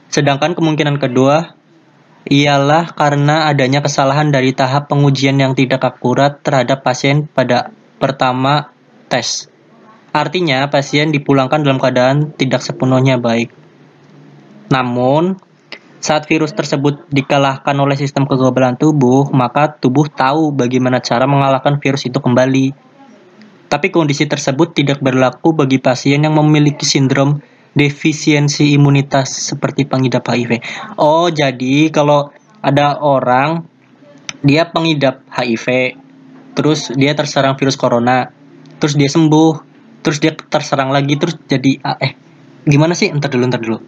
Sedangkan 0.07 0.55
kemungkinan 0.55 1.00
kedua 1.00 1.55
ialah 2.30 2.94
karena 2.94 3.50
adanya 3.50 3.82
kesalahan 3.82 4.30
dari 4.30 4.54
tahap 4.54 4.92
pengujian 4.92 5.42
yang 5.42 5.58
tidak 5.58 5.82
akurat 5.82 6.38
terhadap 6.46 6.86
pasien 6.86 7.25
pada 7.25 7.74
pertama 7.98 8.70
tes. 9.10 9.50
Artinya, 10.12 10.68
pasien 10.68 11.10
dipulangkan 11.10 11.63
dalam 11.63 11.80
keadaan 11.80 12.36
tidak 12.36 12.62
sepenuhnya 12.62 13.16
baik. 13.16 13.50
Namun, 14.70 15.40
saat 16.01 16.28
virus 16.28 16.51
tersebut 16.51 17.08
dikalahkan 17.13 17.78
oleh 17.78 17.96
sistem 17.96 18.28
kekebalan 18.28 18.75
tubuh, 18.75 19.30
maka 19.32 19.72
tubuh 19.72 20.10
tahu 20.12 20.51
bagaimana 20.51 21.00
cara 21.00 21.24
mengalahkan 21.30 21.80
virus 21.80 22.10
itu 22.10 22.20
kembali. 22.20 22.74
Tapi 23.72 23.88
kondisi 23.88 24.28
tersebut 24.28 24.75
tidak 24.75 25.00
berlaku 25.00 25.56
bagi 25.56 25.80
pasien 25.80 26.28
yang 26.28 26.36
memiliki 26.36 26.84
sindrom 26.84 27.40
defisiensi 27.72 28.75
imunitas 28.75 29.32
seperti 29.51 29.88
pengidap 29.88 30.28
HIV. 30.28 30.60
Oh, 31.00 31.32
jadi 31.32 31.88
kalau 31.90 32.32
ada 32.60 33.00
orang 33.00 33.63
dia 34.44 34.68
pengidap 34.68 35.24
HIV 35.32 35.98
terus 36.51 36.92
dia 36.94 37.16
terserang 37.16 37.56
virus 37.56 37.80
corona 37.80 38.28
terus 38.82 38.98
dia 39.00 39.08
sembuh 39.08 39.54
terus 40.04 40.20
dia 40.20 40.34
terserang 40.36 40.92
lagi 40.92 41.16
terus 41.16 41.38
jadi 41.48 41.80
eh 42.01 42.13
gimana 42.68 42.98
sih? 42.98 43.10
Entar 43.10 43.32
dulu 43.32 43.44
entar 43.48 43.62
dulu. 43.62 43.80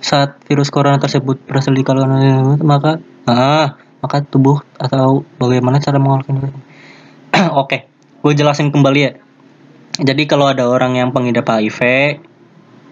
Saat 0.00 0.40
virus 0.48 0.72
corona 0.72 0.96
tersebut 0.96 1.36
berhasil 1.44 1.74
dikalahkan 1.76 2.56
maka 2.64 3.02
ah 3.28 3.76
maka 4.00 4.24
tubuh 4.24 4.64
atau 4.80 5.28
bagaimana 5.36 5.76
cara 5.76 6.00
mengalahkan 6.00 6.56
oke 7.60 7.78
gue 8.20 8.32
jelasin 8.32 8.72
kembali 8.72 9.00
ya 9.00 9.12
jadi 9.98 10.22
kalau 10.30 10.46
ada 10.52 10.70
orang 10.70 11.00
yang 11.00 11.10
pengidap 11.10 11.50
HIV 11.50 11.80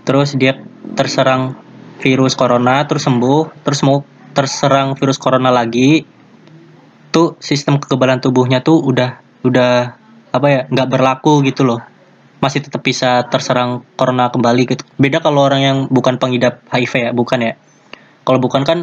terus 0.03 0.35
dia 0.35 0.59
terserang 0.97 1.55
virus 2.03 2.35
corona 2.35 2.83
terus 2.89 3.07
sembuh 3.07 3.63
terus 3.63 3.85
mau 3.87 4.03
terserang 4.35 4.95
virus 4.99 5.19
corona 5.19 5.51
lagi 5.51 6.07
tuh 7.11 7.35
sistem 7.43 7.83
kekebalan 7.83 8.23
tubuhnya 8.23 8.63
tuh 8.63 8.79
udah 8.83 9.19
udah 9.43 9.73
apa 10.31 10.47
ya 10.47 10.61
nggak 10.69 10.89
berlaku 10.89 11.41
gitu 11.47 11.65
loh. 11.65 11.81
Masih 12.39 12.63
tetap 12.63 12.87
bisa 12.87 13.27
terserang 13.27 13.83
corona 13.99 14.31
kembali 14.31 14.63
gitu. 14.71 14.87
Beda 14.95 15.19
kalau 15.19 15.43
orang 15.43 15.61
yang 15.65 15.79
bukan 15.91 16.23
pengidap 16.23 16.63
HIV 16.71 16.93
ya 16.95 17.11
bukan 17.11 17.39
ya. 17.43 17.53
Kalau 18.23 18.39
bukan 18.39 18.63
kan 18.63 18.79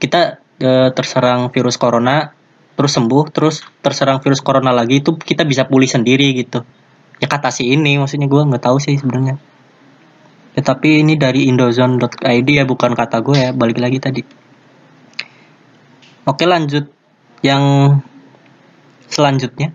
kita 0.00 0.40
e, 0.56 0.94
terserang 0.96 1.52
virus 1.52 1.76
corona 1.76 2.32
terus 2.76 2.92
sembuh 2.96 3.24
terus 3.32 3.64
terserang 3.80 4.20
virus 4.24 4.40
corona 4.40 4.72
lagi 4.72 5.00
itu 5.04 5.16
kita 5.16 5.44
bisa 5.48 5.64
pulih 5.64 5.88
sendiri 5.88 6.36
gitu 6.36 6.60
ya 7.20 7.26
kata 7.26 7.48
si 7.48 7.72
ini 7.72 7.96
maksudnya 7.96 8.28
gue 8.28 8.42
nggak 8.42 8.64
tahu 8.64 8.76
sih 8.80 8.96
sebenarnya. 8.96 9.40
Ya 10.56 10.62
tapi 10.64 11.04
ini 11.04 11.20
dari 11.20 11.48
indozone.id 11.52 12.48
ya 12.48 12.64
bukan 12.64 12.96
kata 12.96 13.20
gue 13.20 13.36
ya 13.36 13.50
balik 13.52 13.76
lagi 13.76 14.00
tadi. 14.00 14.22
Oke 16.26 16.44
lanjut. 16.48 16.88
Yang 17.44 17.64
selanjutnya. 19.06 19.70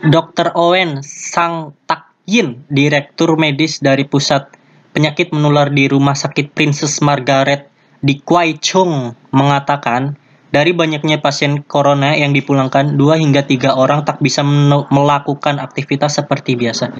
Dr. 0.00 0.56
Owen 0.56 1.04
Sang 1.04 1.76
Tak 1.84 2.10
Yin, 2.24 2.66
Direktur 2.68 3.36
Medis 3.36 3.80
dari 3.84 4.04
Pusat 4.08 4.56
Penyakit 4.90 5.30
Menular 5.30 5.70
di 5.70 5.86
Rumah 5.86 6.16
Sakit 6.18 6.50
Princess 6.50 6.98
Margaret 7.04 7.70
di 8.00 8.18
Kwai 8.20 8.56
Chung 8.58 9.12
mengatakan 9.30 10.19
dari 10.50 10.74
banyaknya 10.74 11.22
pasien 11.22 11.62
corona 11.62 12.18
yang 12.18 12.34
dipulangkan, 12.34 12.98
dua 12.98 13.14
hingga 13.18 13.46
tiga 13.46 13.78
orang 13.78 14.02
tak 14.02 14.18
bisa 14.18 14.42
melakukan 14.90 15.62
aktivitas 15.62 16.18
seperti 16.18 16.58
biasa. 16.58 16.90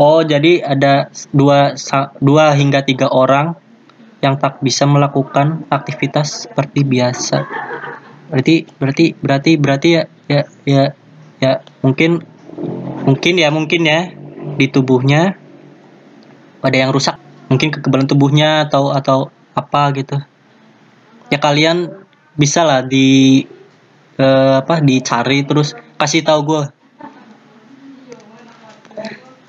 Oh, 0.00 0.24
jadi 0.24 0.64
ada 0.64 1.12
dua, 1.36 1.76
dua 2.24 2.56
hingga 2.56 2.80
tiga 2.80 3.12
orang 3.12 3.52
yang 4.24 4.40
tak 4.40 4.64
bisa 4.64 4.88
melakukan 4.88 5.68
aktivitas 5.68 6.48
seperti 6.48 6.80
biasa. 6.80 7.44
Berarti, 8.32 8.64
berarti, 8.80 9.04
berarti, 9.20 9.52
berarti 9.60 9.88
ya, 9.92 10.02
ya, 10.24 10.42
ya, 10.64 10.84
ya, 11.44 11.52
mungkin, 11.84 12.24
mungkin 13.04 13.34
ya, 13.36 13.48
mungkin 13.52 13.80
ya, 13.84 14.00
di 14.56 14.66
tubuhnya 14.72 15.36
ada 16.64 16.76
yang 16.76 16.92
rusak. 16.92 17.20
Mungkin 17.52 17.68
kekebalan 17.68 18.08
tubuhnya 18.08 18.64
atau 18.64 18.96
atau 18.96 19.28
apa 19.52 19.92
gitu. 19.92 20.16
Ya 21.28 21.36
kalian 21.36 21.99
bisa 22.40 22.64
lah 22.64 22.80
di 22.80 23.44
uh, 24.16 24.64
apa 24.64 24.80
dicari 24.80 25.44
terus. 25.44 25.76
Kasih 26.00 26.24
tahu 26.24 26.40
gue 26.48 26.62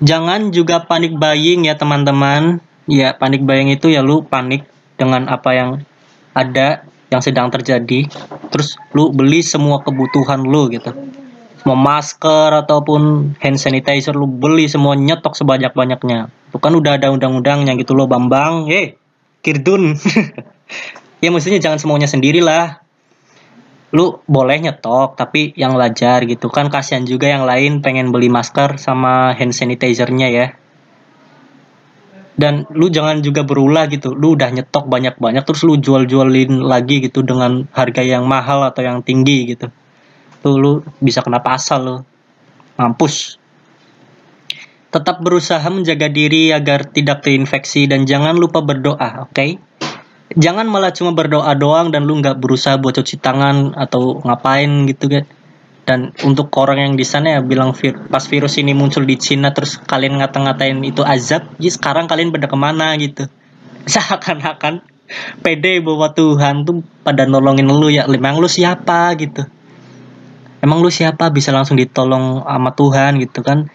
jangan 0.02 0.50
juga 0.50 0.82
panik 0.84 1.16
buying 1.16 1.64
ya 1.64 1.78
teman-teman. 1.78 2.60
Ya 2.90 3.14
panik 3.14 3.46
buying 3.46 3.70
itu 3.70 3.88
ya 3.88 4.02
lu 4.02 4.26
panik 4.26 4.66
dengan 4.98 5.30
apa 5.30 5.54
yang 5.54 5.70
ada 6.34 6.84
yang 7.08 7.22
sedang 7.22 7.48
terjadi. 7.48 8.10
Terus 8.50 8.76
lu 8.92 9.14
beli 9.14 9.40
semua 9.40 9.80
kebutuhan 9.80 10.42
lu 10.42 10.68
gitu. 10.68 10.92
Mau 11.62 11.78
masker 11.78 12.50
ataupun 12.66 13.32
hand 13.38 13.54
sanitizer 13.54 14.18
lu 14.18 14.26
beli 14.26 14.66
semua 14.66 14.98
nyetok 14.98 15.38
sebanyak-banyaknya. 15.38 16.26
Itu 16.50 16.58
kan 16.58 16.74
udah 16.74 16.98
ada 16.98 17.14
undang-undangnya 17.14 17.78
gitu 17.78 17.94
loh 17.94 18.10
Bambang. 18.10 18.66
Eh 18.68 18.98
Kirdun. 19.40 19.94
Ya 21.22 21.30
maksudnya 21.30 21.62
jangan 21.62 21.78
semuanya 21.78 22.10
sendirilah 22.10 22.81
lu 23.92 24.24
boleh 24.24 24.56
nyetok 24.64 25.20
tapi 25.20 25.52
yang 25.52 25.76
wajar 25.76 26.24
gitu. 26.24 26.48
Kan 26.48 26.72
kasihan 26.72 27.04
juga 27.04 27.28
yang 27.28 27.44
lain 27.44 27.84
pengen 27.84 28.08
beli 28.08 28.32
masker 28.32 28.80
sama 28.80 29.36
hand 29.36 29.52
sanitizernya 29.52 30.28
ya. 30.32 30.46
Dan 32.32 32.64
lu 32.72 32.88
jangan 32.88 33.20
juga 33.20 33.44
berulah 33.44 33.86
gitu. 33.92 34.16
Lu 34.16 34.32
udah 34.32 34.48
nyetok 34.48 34.88
banyak-banyak 34.88 35.44
terus 35.44 35.62
lu 35.68 35.76
jual-jualin 35.76 36.64
lagi 36.64 37.04
gitu 37.04 37.20
dengan 37.20 37.68
harga 37.76 38.00
yang 38.00 38.24
mahal 38.24 38.64
atau 38.64 38.80
yang 38.80 39.04
tinggi 39.04 39.52
gitu. 39.52 39.68
Tuh 40.40 40.56
lu 40.56 40.80
bisa 40.98 41.20
kena 41.20 41.44
pasal 41.44 41.80
lu. 41.84 41.96
Mampus. 42.80 43.36
Tetap 44.88 45.20
berusaha 45.20 45.64
menjaga 45.68 46.08
diri 46.08 46.52
agar 46.52 46.88
tidak 46.88 47.24
terinfeksi 47.24 47.88
dan 47.88 48.08
jangan 48.08 48.36
lupa 48.36 48.64
berdoa 48.64 49.28
oke? 49.28 49.32
okay? 49.32 49.56
Jangan 50.36 50.66
malah 50.68 50.92
cuma 50.92 51.12
berdoa 51.16 51.52
doang 51.56 51.92
dan 51.92 52.04
lu 52.04 52.18
nggak 52.20 52.40
berusaha 52.40 52.78
buat 52.80 52.96
cuci 52.96 53.20
tangan 53.20 53.76
atau 53.76 54.20
ngapain 54.24 54.88
gitu 54.88 55.08
kan 55.08 55.24
dan 55.82 56.14
untuk 56.22 56.54
orang 56.62 56.78
yang 56.78 56.94
di 56.94 57.02
sana 57.02 57.38
ya 57.38 57.40
bilang 57.42 57.74
vir 57.74 57.98
pas 58.06 58.22
virus 58.22 58.54
ini 58.54 58.70
muncul 58.70 59.02
di 59.02 59.18
Cina 59.18 59.50
terus 59.50 59.82
kalian 59.82 60.22
ngata-ngatain 60.22 60.78
itu 60.86 61.02
azab 61.02 61.42
ya 61.58 61.70
sekarang 61.74 62.06
kalian 62.06 62.30
pada 62.30 62.46
ke 62.46 62.54
mana 62.54 62.94
gitu? 63.02 63.26
Seakan-akan 63.92 64.86
pede 65.42 65.82
bahwa 65.82 66.14
Tuhan 66.14 66.62
tuh 66.62 66.86
pada 67.02 67.26
nolongin 67.26 67.66
lu 67.66 67.90
ya 67.90 68.06
emang 68.06 68.38
lu 68.38 68.46
siapa? 68.46 69.10
gitu. 69.18 69.42
Emang 70.62 70.78
lu 70.78 70.94
siapa? 70.94 71.26
Bisa 71.34 71.50
langsung 71.50 71.74
ditolong 71.74 72.46
sama 72.46 72.70
Tuhan 72.78 73.18
gitu 73.18 73.42
kan. 73.42 73.66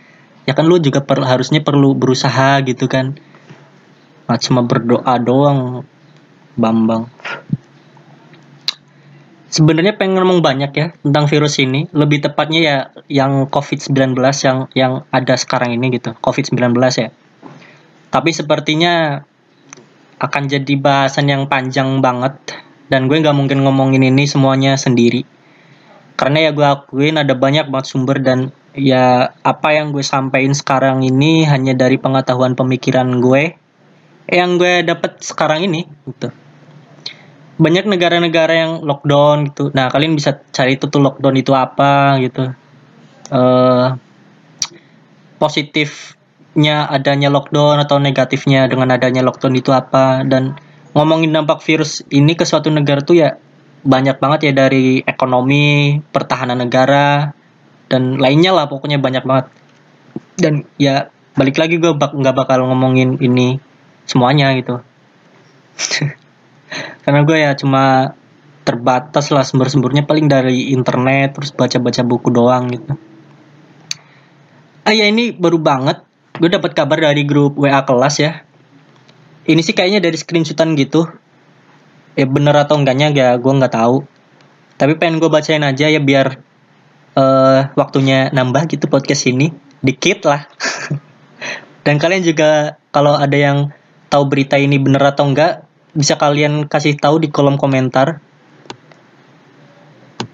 Ya 0.48 0.56
kan 0.56 0.64
lu 0.64 0.80
juga 0.80 1.04
per, 1.04 1.20
harusnya 1.28 1.60
perlu 1.60 1.92
berusaha 1.92 2.64
gitu 2.64 2.88
kan. 2.88 3.20
Nah, 4.32 4.40
cuma 4.40 4.64
berdoa 4.64 5.20
doang 5.20 5.84
Bambang. 6.58 7.08
Sebenarnya 9.48 9.96
pengen 9.96 10.20
ngomong 10.20 10.44
banyak 10.44 10.72
ya 10.76 10.88
tentang 11.06 11.30
virus 11.32 11.62
ini. 11.64 11.88
Lebih 11.96 12.26
tepatnya 12.26 12.60
ya 12.60 12.78
yang 13.08 13.48
COVID-19 13.48 14.18
yang 14.44 14.58
yang 14.76 14.94
ada 15.14 15.40
sekarang 15.40 15.72
ini 15.72 15.96
gitu. 15.96 16.12
COVID-19 16.20 16.76
ya. 17.00 17.10
Tapi 18.12 18.30
sepertinya 18.36 19.24
akan 20.18 20.44
jadi 20.50 20.74
bahasan 20.82 21.30
yang 21.30 21.46
panjang 21.46 22.02
banget 22.02 22.36
dan 22.90 23.06
gue 23.06 23.22
nggak 23.22 23.38
mungkin 23.38 23.62
ngomongin 23.62 24.02
ini 24.02 24.26
semuanya 24.26 24.74
sendiri 24.80 25.28
karena 26.18 26.50
ya 26.50 26.52
gue 26.52 26.66
akuin 26.66 27.22
ada 27.22 27.38
banyak 27.38 27.70
banget 27.70 27.94
sumber 27.94 28.18
dan 28.18 28.50
ya 28.74 29.38
apa 29.46 29.70
yang 29.78 29.94
gue 29.94 30.02
sampaikan 30.02 30.58
sekarang 30.58 31.06
ini 31.06 31.46
hanya 31.46 31.78
dari 31.78 32.02
pengetahuan 32.02 32.58
pemikiran 32.58 33.22
gue 33.22 33.54
yang 34.34 34.58
gue 34.58 34.82
dapet 34.82 35.22
sekarang 35.22 35.70
ini 35.70 35.86
gitu 36.10 36.34
banyak 37.58 37.90
negara-negara 37.90 38.54
yang 38.54 38.72
lockdown 38.86 39.50
gitu. 39.52 39.74
Nah, 39.74 39.90
kalian 39.90 40.14
bisa 40.14 40.38
cari 40.54 40.78
itu 40.78 40.86
tuh 40.88 41.02
lockdown 41.02 41.36
itu 41.42 41.52
apa 41.58 42.22
gitu. 42.22 42.54
Uh, 43.28 43.98
positifnya 45.42 46.86
adanya 46.88 47.34
lockdown 47.34 47.82
atau 47.82 47.98
negatifnya 47.98 48.70
dengan 48.70 48.94
adanya 48.94 49.26
lockdown 49.26 49.58
itu 49.58 49.74
apa 49.74 50.24
dan 50.24 50.56
ngomongin 50.94 51.34
dampak 51.34 51.60
virus 51.66 52.06
ini 52.14 52.34
ke 52.38 52.46
suatu 52.46 52.70
negara 52.72 53.04
tuh 53.04 53.20
ya 53.20 53.38
banyak 53.86 54.18
banget 54.22 54.40
ya 54.50 54.54
dari 54.54 55.02
ekonomi, 55.02 55.98
pertahanan 56.14 56.62
negara 56.62 57.34
dan 57.90 58.22
lainnya 58.22 58.54
lah 58.54 58.70
pokoknya 58.70 59.02
banyak 59.02 59.26
banget. 59.26 59.46
Dan 60.38 60.54
ya 60.78 61.10
balik 61.34 61.58
lagi 61.58 61.82
gue 61.82 61.94
bak 61.98 62.14
nggak 62.14 62.38
bakal 62.38 62.70
ngomongin 62.70 63.18
ini 63.18 63.58
semuanya 64.06 64.54
gitu. 64.58 64.82
karena 67.04 67.24
gue 67.24 67.38
ya 67.40 67.52
cuma 67.56 68.16
terbatas 68.68 69.32
lah 69.32 69.48
sumber-sumbernya 69.48 70.04
paling 70.04 70.28
dari 70.28 70.76
internet 70.76 71.40
terus 71.40 71.56
baca-baca 71.56 72.04
buku 72.04 72.28
doang 72.36 72.68
gitu. 72.68 73.00
Ah 74.84 74.92
ya 74.92 75.08
ini 75.08 75.32
baru 75.32 75.60
banget. 75.60 76.04
Gue 76.36 76.52
dapat 76.52 76.76
kabar 76.76 77.00
dari 77.00 77.24
grup 77.24 77.56
WA 77.56 77.80
kelas 77.88 78.16
ya. 78.20 78.44
Ini 79.48 79.64
sih 79.64 79.72
kayaknya 79.72 80.04
dari 80.04 80.20
screenshotan 80.20 80.76
gitu. 80.76 81.08
Ya 82.20 82.28
bener 82.28 82.56
atau 82.60 82.76
enggaknya 82.76 83.12
ya 83.16 83.30
gue 83.40 83.52
nggak 83.56 83.72
tahu. 83.72 84.04
Tapi 84.76 85.00
pengen 85.00 85.24
gue 85.24 85.32
bacain 85.32 85.64
aja 85.64 85.88
ya 85.88 86.00
biar 86.04 86.40
uh, 87.16 87.72
waktunya 87.76 88.32
nambah 88.36 88.68
gitu 88.68 88.92
podcast 88.92 89.28
ini. 89.32 89.52
Dikit 89.80 90.28
lah. 90.28 90.44
Dan 91.88 92.00
kalian 92.00 92.24
juga 92.24 92.80
kalau 92.92 93.16
ada 93.16 93.36
yang 93.36 93.72
tahu 94.12 94.28
berita 94.28 94.60
ini 94.60 94.76
bener 94.80 95.04
atau 95.04 95.28
enggak 95.28 95.67
bisa 95.98 96.14
kalian 96.14 96.70
kasih 96.70 96.94
tahu 96.94 97.18
di 97.18 97.34
kolom 97.34 97.58
komentar. 97.58 98.22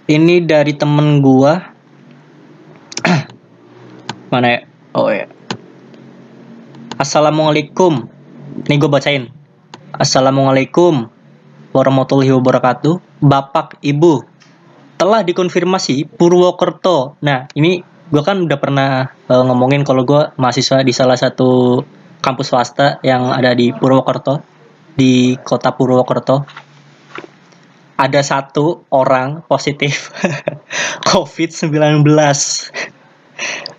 Ini 0.04 0.43
dari 0.43 0.76
temen 0.76 1.23
gua. 1.23 1.56
Mana 4.32 4.47
ya? 4.52 4.60
Oh 4.91 5.08
ya. 5.08 5.32
Assalamualaikum. 6.99 8.12
Nih 8.67 8.78
gue 8.78 8.91
bacain. 8.91 9.32
Assalamualaikum 9.95 11.08
warahmatullahi 11.71 12.36
wabarakatuh. 12.36 13.23
Bapak, 13.23 13.80
Ibu, 13.80 14.21
telah 14.99 15.23
dikonfirmasi 15.23 16.12
Purwokerto. 16.19 17.17
Nah, 17.23 17.47
ini 17.56 17.82
gue 18.12 18.21
kan 18.21 18.45
udah 18.45 18.60
pernah 18.62 18.89
uh, 19.10 19.43
ngomongin 19.47 19.82
kalau 19.82 20.06
gue 20.06 20.21
mahasiswa 20.38 20.86
di 20.86 20.93
salah 20.93 21.17
satu 21.17 21.82
kampus 22.21 22.54
swasta 22.54 23.02
yang 23.02 23.34
ada 23.34 23.58
di 23.58 23.73
Purwokerto, 23.73 24.53
di 24.94 25.38
kota 25.42 25.74
Purwokerto. 25.74 26.46
Ada 27.94 28.22
satu 28.26 28.90
orang 28.90 29.46
positif 29.46 30.10
COVID-19. 31.14 32.04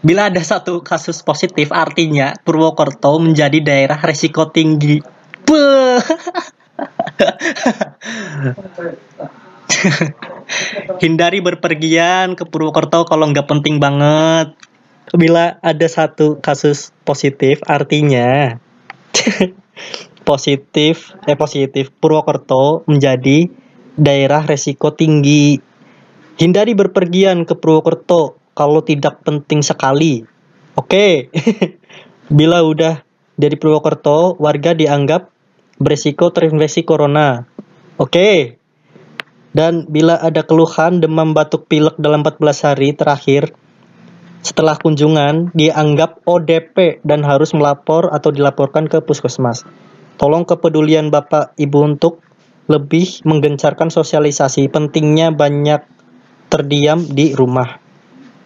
Bila 0.05 0.29
ada 0.29 0.43
satu 0.45 0.85
kasus 0.85 1.25
positif, 1.25 1.73
artinya 1.73 2.37
Purwokerto 2.45 3.19
menjadi 3.19 3.59
daerah 3.65 3.99
resiko 3.99 4.53
tinggi. 4.53 5.01
Hindari 11.03 11.41
berpergian 11.41 12.37
ke 12.37 12.45
Purwokerto 12.47 13.05
kalau 13.09 13.31
nggak 13.33 13.49
penting 13.49 13.81
banget. 13.81 14.55
Bila 15.15 15.61
ada 15.61 15.87
satu 15.87 16.41
kasus 16.41 16.91
positif, 17.05 17.61
artinya 17.69 18.59
positif, 20.25 21.13
eh 21.29 21.37
positif 21.37 21.93
Purwokerto 22.01 22.83
menjadi 22.89 23.47
daerah 23.95 24.43
resiko 24.43 24.91
tinggi. 24.91 25.61
Hindari 26.41 26.75
berpergian 26.75 27.47
ke 27.47 27.55
Purwokerto 27.55 28.41
kalau 28.59 28.83
tidak 28.83 29.23
penting 29.23 29.63
sekali. 29.63 30.27
Oke. 30.75 31.31
Bila 32.39 32.65
udah 32.65 33.05
dari 33.37 33.55
Purwokerto, 33.55 34.41
warga 34.41 34.75
dianggap 34.75 35.31
beresiko 35.79 36.33
terinfeksi 36.33 36.83
corona. 36.83 37.47
Oke. 38.01 38.59
Dan 39.55 39.87
bila 39.87 40.19
ada 40.19 40.43
keluhan 40.43 40.99
demam 40.99 41.31
batuk 41.31 41.71
pilek 41.71 41.95
dalam 41.95 42.27
14 42.27 42.43
hari 42.67 42.91
terakhir 42.91 43.55
setelah 44.43 44.75
kunjungan 44.75 45.55
dianggap 45.55 46.27
ODP 46.27 46.99
dan 47.07 47.23
harus 47.23 47.55
melapor 47.55 48.11
atau 48.11 48.35
dilaporkan 48.35 48.91
ke 48.91 48.99
puskesmas. 48.99 49.63
Tolong 50.15 50.47
kepedulian 50.47 51.11
Bapak 51.11 51.59
Ibu 51.59 51.79
untuk 51.95 52.23
lebih 52.71 53.21
menggencarkan 53.29 53.93
sosialisasi 53.93 54.73
pentingnya 54.73 55.35
banyak 55.35 55.85
terdiam 56.49 57.03
di 57.03 57.35
rumah. 57.35 57.83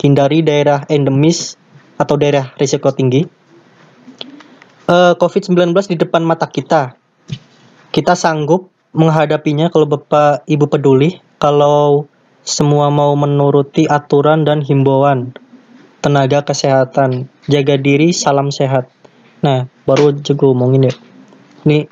Hindari 0.01 0.41
daerah 0.41 0.89
endemis 0.89 1.59
atau 2.01 2.17
daerah 2.17 2.55
risiko 2.57 2.89
tinggi. 2.95 3.27
Uh, 4.89 5.13
eh, 5.13 5.15
COVID-19 5.21 5.77
di 5.93 5.97
depan 6.01 6.25
mata 6.25 6.49
kita. 6.49 6.97
Kita 7.93 8.15
sanggup 8.17 8.73
menghadapinya 8.97 9.69
kalau 9.69 9.85
Bapak 9.85 10.49
Ibu 10.49 10.67
peduli, 10.73 11.21
kalau 11.37 12.09
semua 12.41 12.89
mau 12.89 13.13
menuruti 13.13 13.85
aturan 13.85 14.49
dan 14.49 14.65
himbauan 14.65 15.37
tenaga 16.01 16.41
kesehatan. 16.47 17.29
Jaga 17.45 17.77
diri, 17.77 18.17
salam 18.17 18.49
sehat. 18.49 18.89
Nah, 19.45 19.69
baru 19.85 20.17
gue 20.17 20.33
ngomongin 20.35 20.89
ya. 20.89 20.95
Ini 21.67 21.89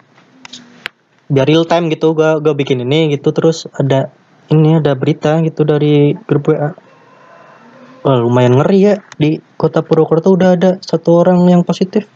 biar 1.26 1.46
real 1.46 1.66
time 1.66 1.90
gitu 1.90 2.14
gue 2.14 2.38
gue 2.38 2.54
bikin 2.54 2.86
ini 2.86 3.10
gitu 3.18 3.34
terus 3.34 3.66
ada 3.74 4.14
ini 4.46 4.78
ada 4.78 4.94
berita 4.94 5.42
gitu 5.42 5.66
dari 5.66 6.14
grup 6.26 6.54
WA. 6.54 6.70
Wah, 8.06 8.22
lumayan 8.22 8.62
ngeri 8.62 8.78
ya 8.78 8.94
di 9.18 9.42
kota 9.58 9.82
Purwokerto 9.82 10.30
udah 10.30 10.54
ada 10.54 10.70
satu 10.78 11.26
orang 11.26 11.42
yang 11.50 11.66
positif. 11.66 12.06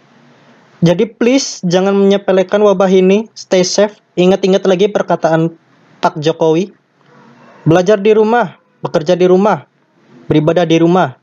Jadi 0.81 1.11
please 1.11 1.59
jangan 1.67 1.93
menyepelekan 1.93 2.63
wabah 2.63 2.89
ini, 2.89 3.27
stay 3.35 3.67
safe. 3.67 3.99
Ingat-ingat 4.15 4.63
lagi 4.71 4.87
perkataan 4.87 5.51
Pak 5.99 6.23
Jokowi. 6.23 6.71
Belajar 7.67 7.99
di 7.99 8.15
rumah, 8.15 8.57
bekerja 8.81 9.19
di 9.19 9.27
rumah, 9.27 9.67
beribadah 10.31 10.65
di 10.65 10.79
rumah. 10.79 11.19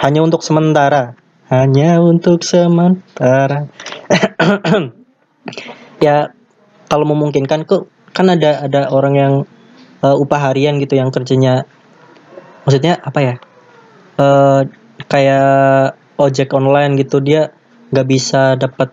Hanya 0.00 0.24
untuk 0.24 0.40
sementara. 0.40 1.14
Hanya 1.52 2.00
untuk 2.00 2.42
sementara. 2.42 3.68
ya 6.02 6.30
kalau 6.86 7.08
memungkinkan 7.08 7.64
kok 7.64 7.88
kan 8.12 8.28
ada 8.28 8.68
ada 8.68 8.92
orang 8.92 9.14
yang 9.16 9.34
uh, 10.04 10.16
upah 10.18 10.52
harian 10.52 10.76
gitu 10.76 11.00
yang 11.00 11.08
kerjanya 11.08 11.64
maksudnya 12.68 13.00
apa 13.00 13.20
ya? 13.22 13.34
Uh, 14.20 14.68
kayak 15.08 15.96
ojek 16.20 16.52
online 16.52 17.00
gitu 17.00 17.18
dia 17.24 17.50
nggak 17.90 18.06
bisa 18.06 18.54
dapat 18.60 18.92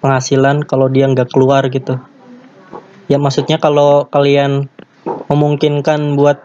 penghasilan 0.00 0.64
kalau 0.64 0.88
dia 0.88 1.06
nggak 1.06 1.28
keluar 1.30 1.68
gitu. 1.68 2.00
Ya 3.06 3.20
maksudnya 3.20 3.60
kalau 3.60 4.08
kalian 4.08 4.72
memungkinkan 5.28 6.16
buat 6.16 6.40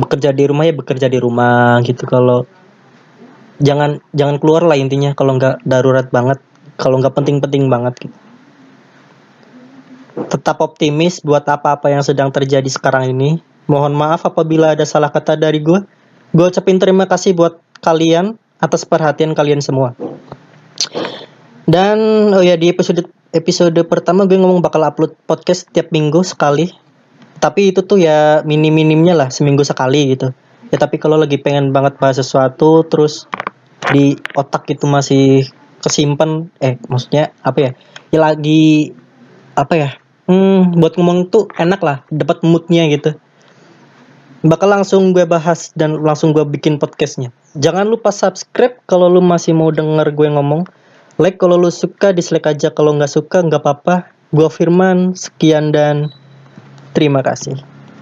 bekerja 0.00 0.32
di 0.32 0.44
rumah 0.48 0.64
ya 0.64 0.74
bekerja 0.74 1.06
di 1.12 1.18
rumah 1.20 1.84
gitu. 1.84 2.08
Kalau 2.08 2.48
jangan 3.60 4.00
jangan 4.16 4.36
keluar 4.40 4.64
lah 4.64 4.76
intinya 4.80 5.12
kalau 5.12 5.36
nggak 5.36 5.64
darurat 5.64 6.08
banget 6.08 6.40
kalau 6.76 7.00
nggak 7.00 7.16
penting-penting 7.16 7.72
banget 7.72 8.08
gitu 8.08 8.16
tetap 10.16 10.64
optimis 10.64 11.20
buat 11.20 11.44
apa-apa 11.44 11.92
yang 11.92 12.00
sedang 12.00 12.32
terjadi 12.32 12.66
sekarang 12.72 13.12
ini 13.12 13.38
mohon 13.68 13.92
maaf 13.92 14.24
apabila 14.24 14.72
ada 14.72 14.88
salah 14.88 15.12
kata 15.12 15.36
dari 15.36 15.60
gue 15.60 15.84
gue 16.32 16.46
ucapin 16.48 16.80
terima 16.80 17.04
kasih 17.04 17.36
buat 17.36 17.60
kalian 17.84 18.40
atas 18.56 18.88
perhatian 18.88 19.36
kalian 19.36 19.60
semua 19.60 19.92
dan 21.66 21.98
oh 22.30 22.40
ya 22.46 22.54
di 22.54 22.70
episode 22.70 23.04
episode 23.34 23.76
pertama 23.84 24.24
gue 24.24 24.40
ngomong 24.40 24.62
bakal 24.62 24.80
upload 24.86 25.12
podcast 25.28 25.68
tiap 25.74 25.92
minggu 25.92 26.22
sekali. 26.22 26.72
Tapi 27.36 27.74
itu 27.74 27.84
tuh 27.84 28.00
ya 28.00 28.40
minim-minimnya 28.48 29.12
lah 29.12 29.28
seminggu 29.28 29.60
sekali 29.60 30.16
gitu. 30.16 30.32
Ya 30.72 30.80
tapi 30.80 30.96
kalau 30.96 31.20
lagi 31.20 31.36
pengen 31.36 31.70
banget 31.70 32.00
bahas 32.00 32.16
sesuatu 32.16 32.86
terus 32.88 33.28
di 33.92 34.16
otak 34.34 34.66
itu 34.72 34.88
masih 34.88 35.46
kesimpan 35.84 36.48
eh 36.64 36.80
maksudnya 36.88 37.34
apa 37.44 37.58
ya? 37.60 37.70
Ya 38.14 38.18
lagi 38.24 38.94
apa 39.52 39.74
ya? 39.76 39.90
Hmm, 40.26 40.74
buat 40.74 40.98
ngomong 40.98 41.30
tuh 41.30 41.46
enak 41.54 41.80
lah, 41.82 42.02
dapat 42.10 42.42
moodnya 42.42 42.90
gitu. 42.90 43.14
Bakal 44.46 44.82
langsung 44.82 45.14
gue 45.14 45.26
bahas 45.26 45.74
dan 45.74 46.02
langsung 46.02 46.34
gue 46.34 46.42
bikin 46.42 46.78
podcastnya. 46.78 47.30
Jangan 47.58 47.86
lupa 47.86 48.10
subscribe 48.10 48.78
kalau 48.86 49.10
lu 49.10 49.22
masih 49.22 49.54
mau 49.54 49.70
denger 49.70 50.10
gue 50.14 50.28
ngomong 50.30 50.66
like 51.16 51.40
kalau 51.40 51.56
lu 51.56 51.72
suka 51.72 52.12
dislike 52.12 52.44
aja 52.44 52.68
kalau 52.72 52.92
nggak 52.96 53.08
suka 53.08 53.40
nggak 53.40 53.64
apa-apa 53.64 54.12
Gua 54.34 54.50
Firman 54.52 55.16
sekian 55.16 55.72
dan 55.72 56.12
terima 56.92 57.24
kasih 57.24 57.75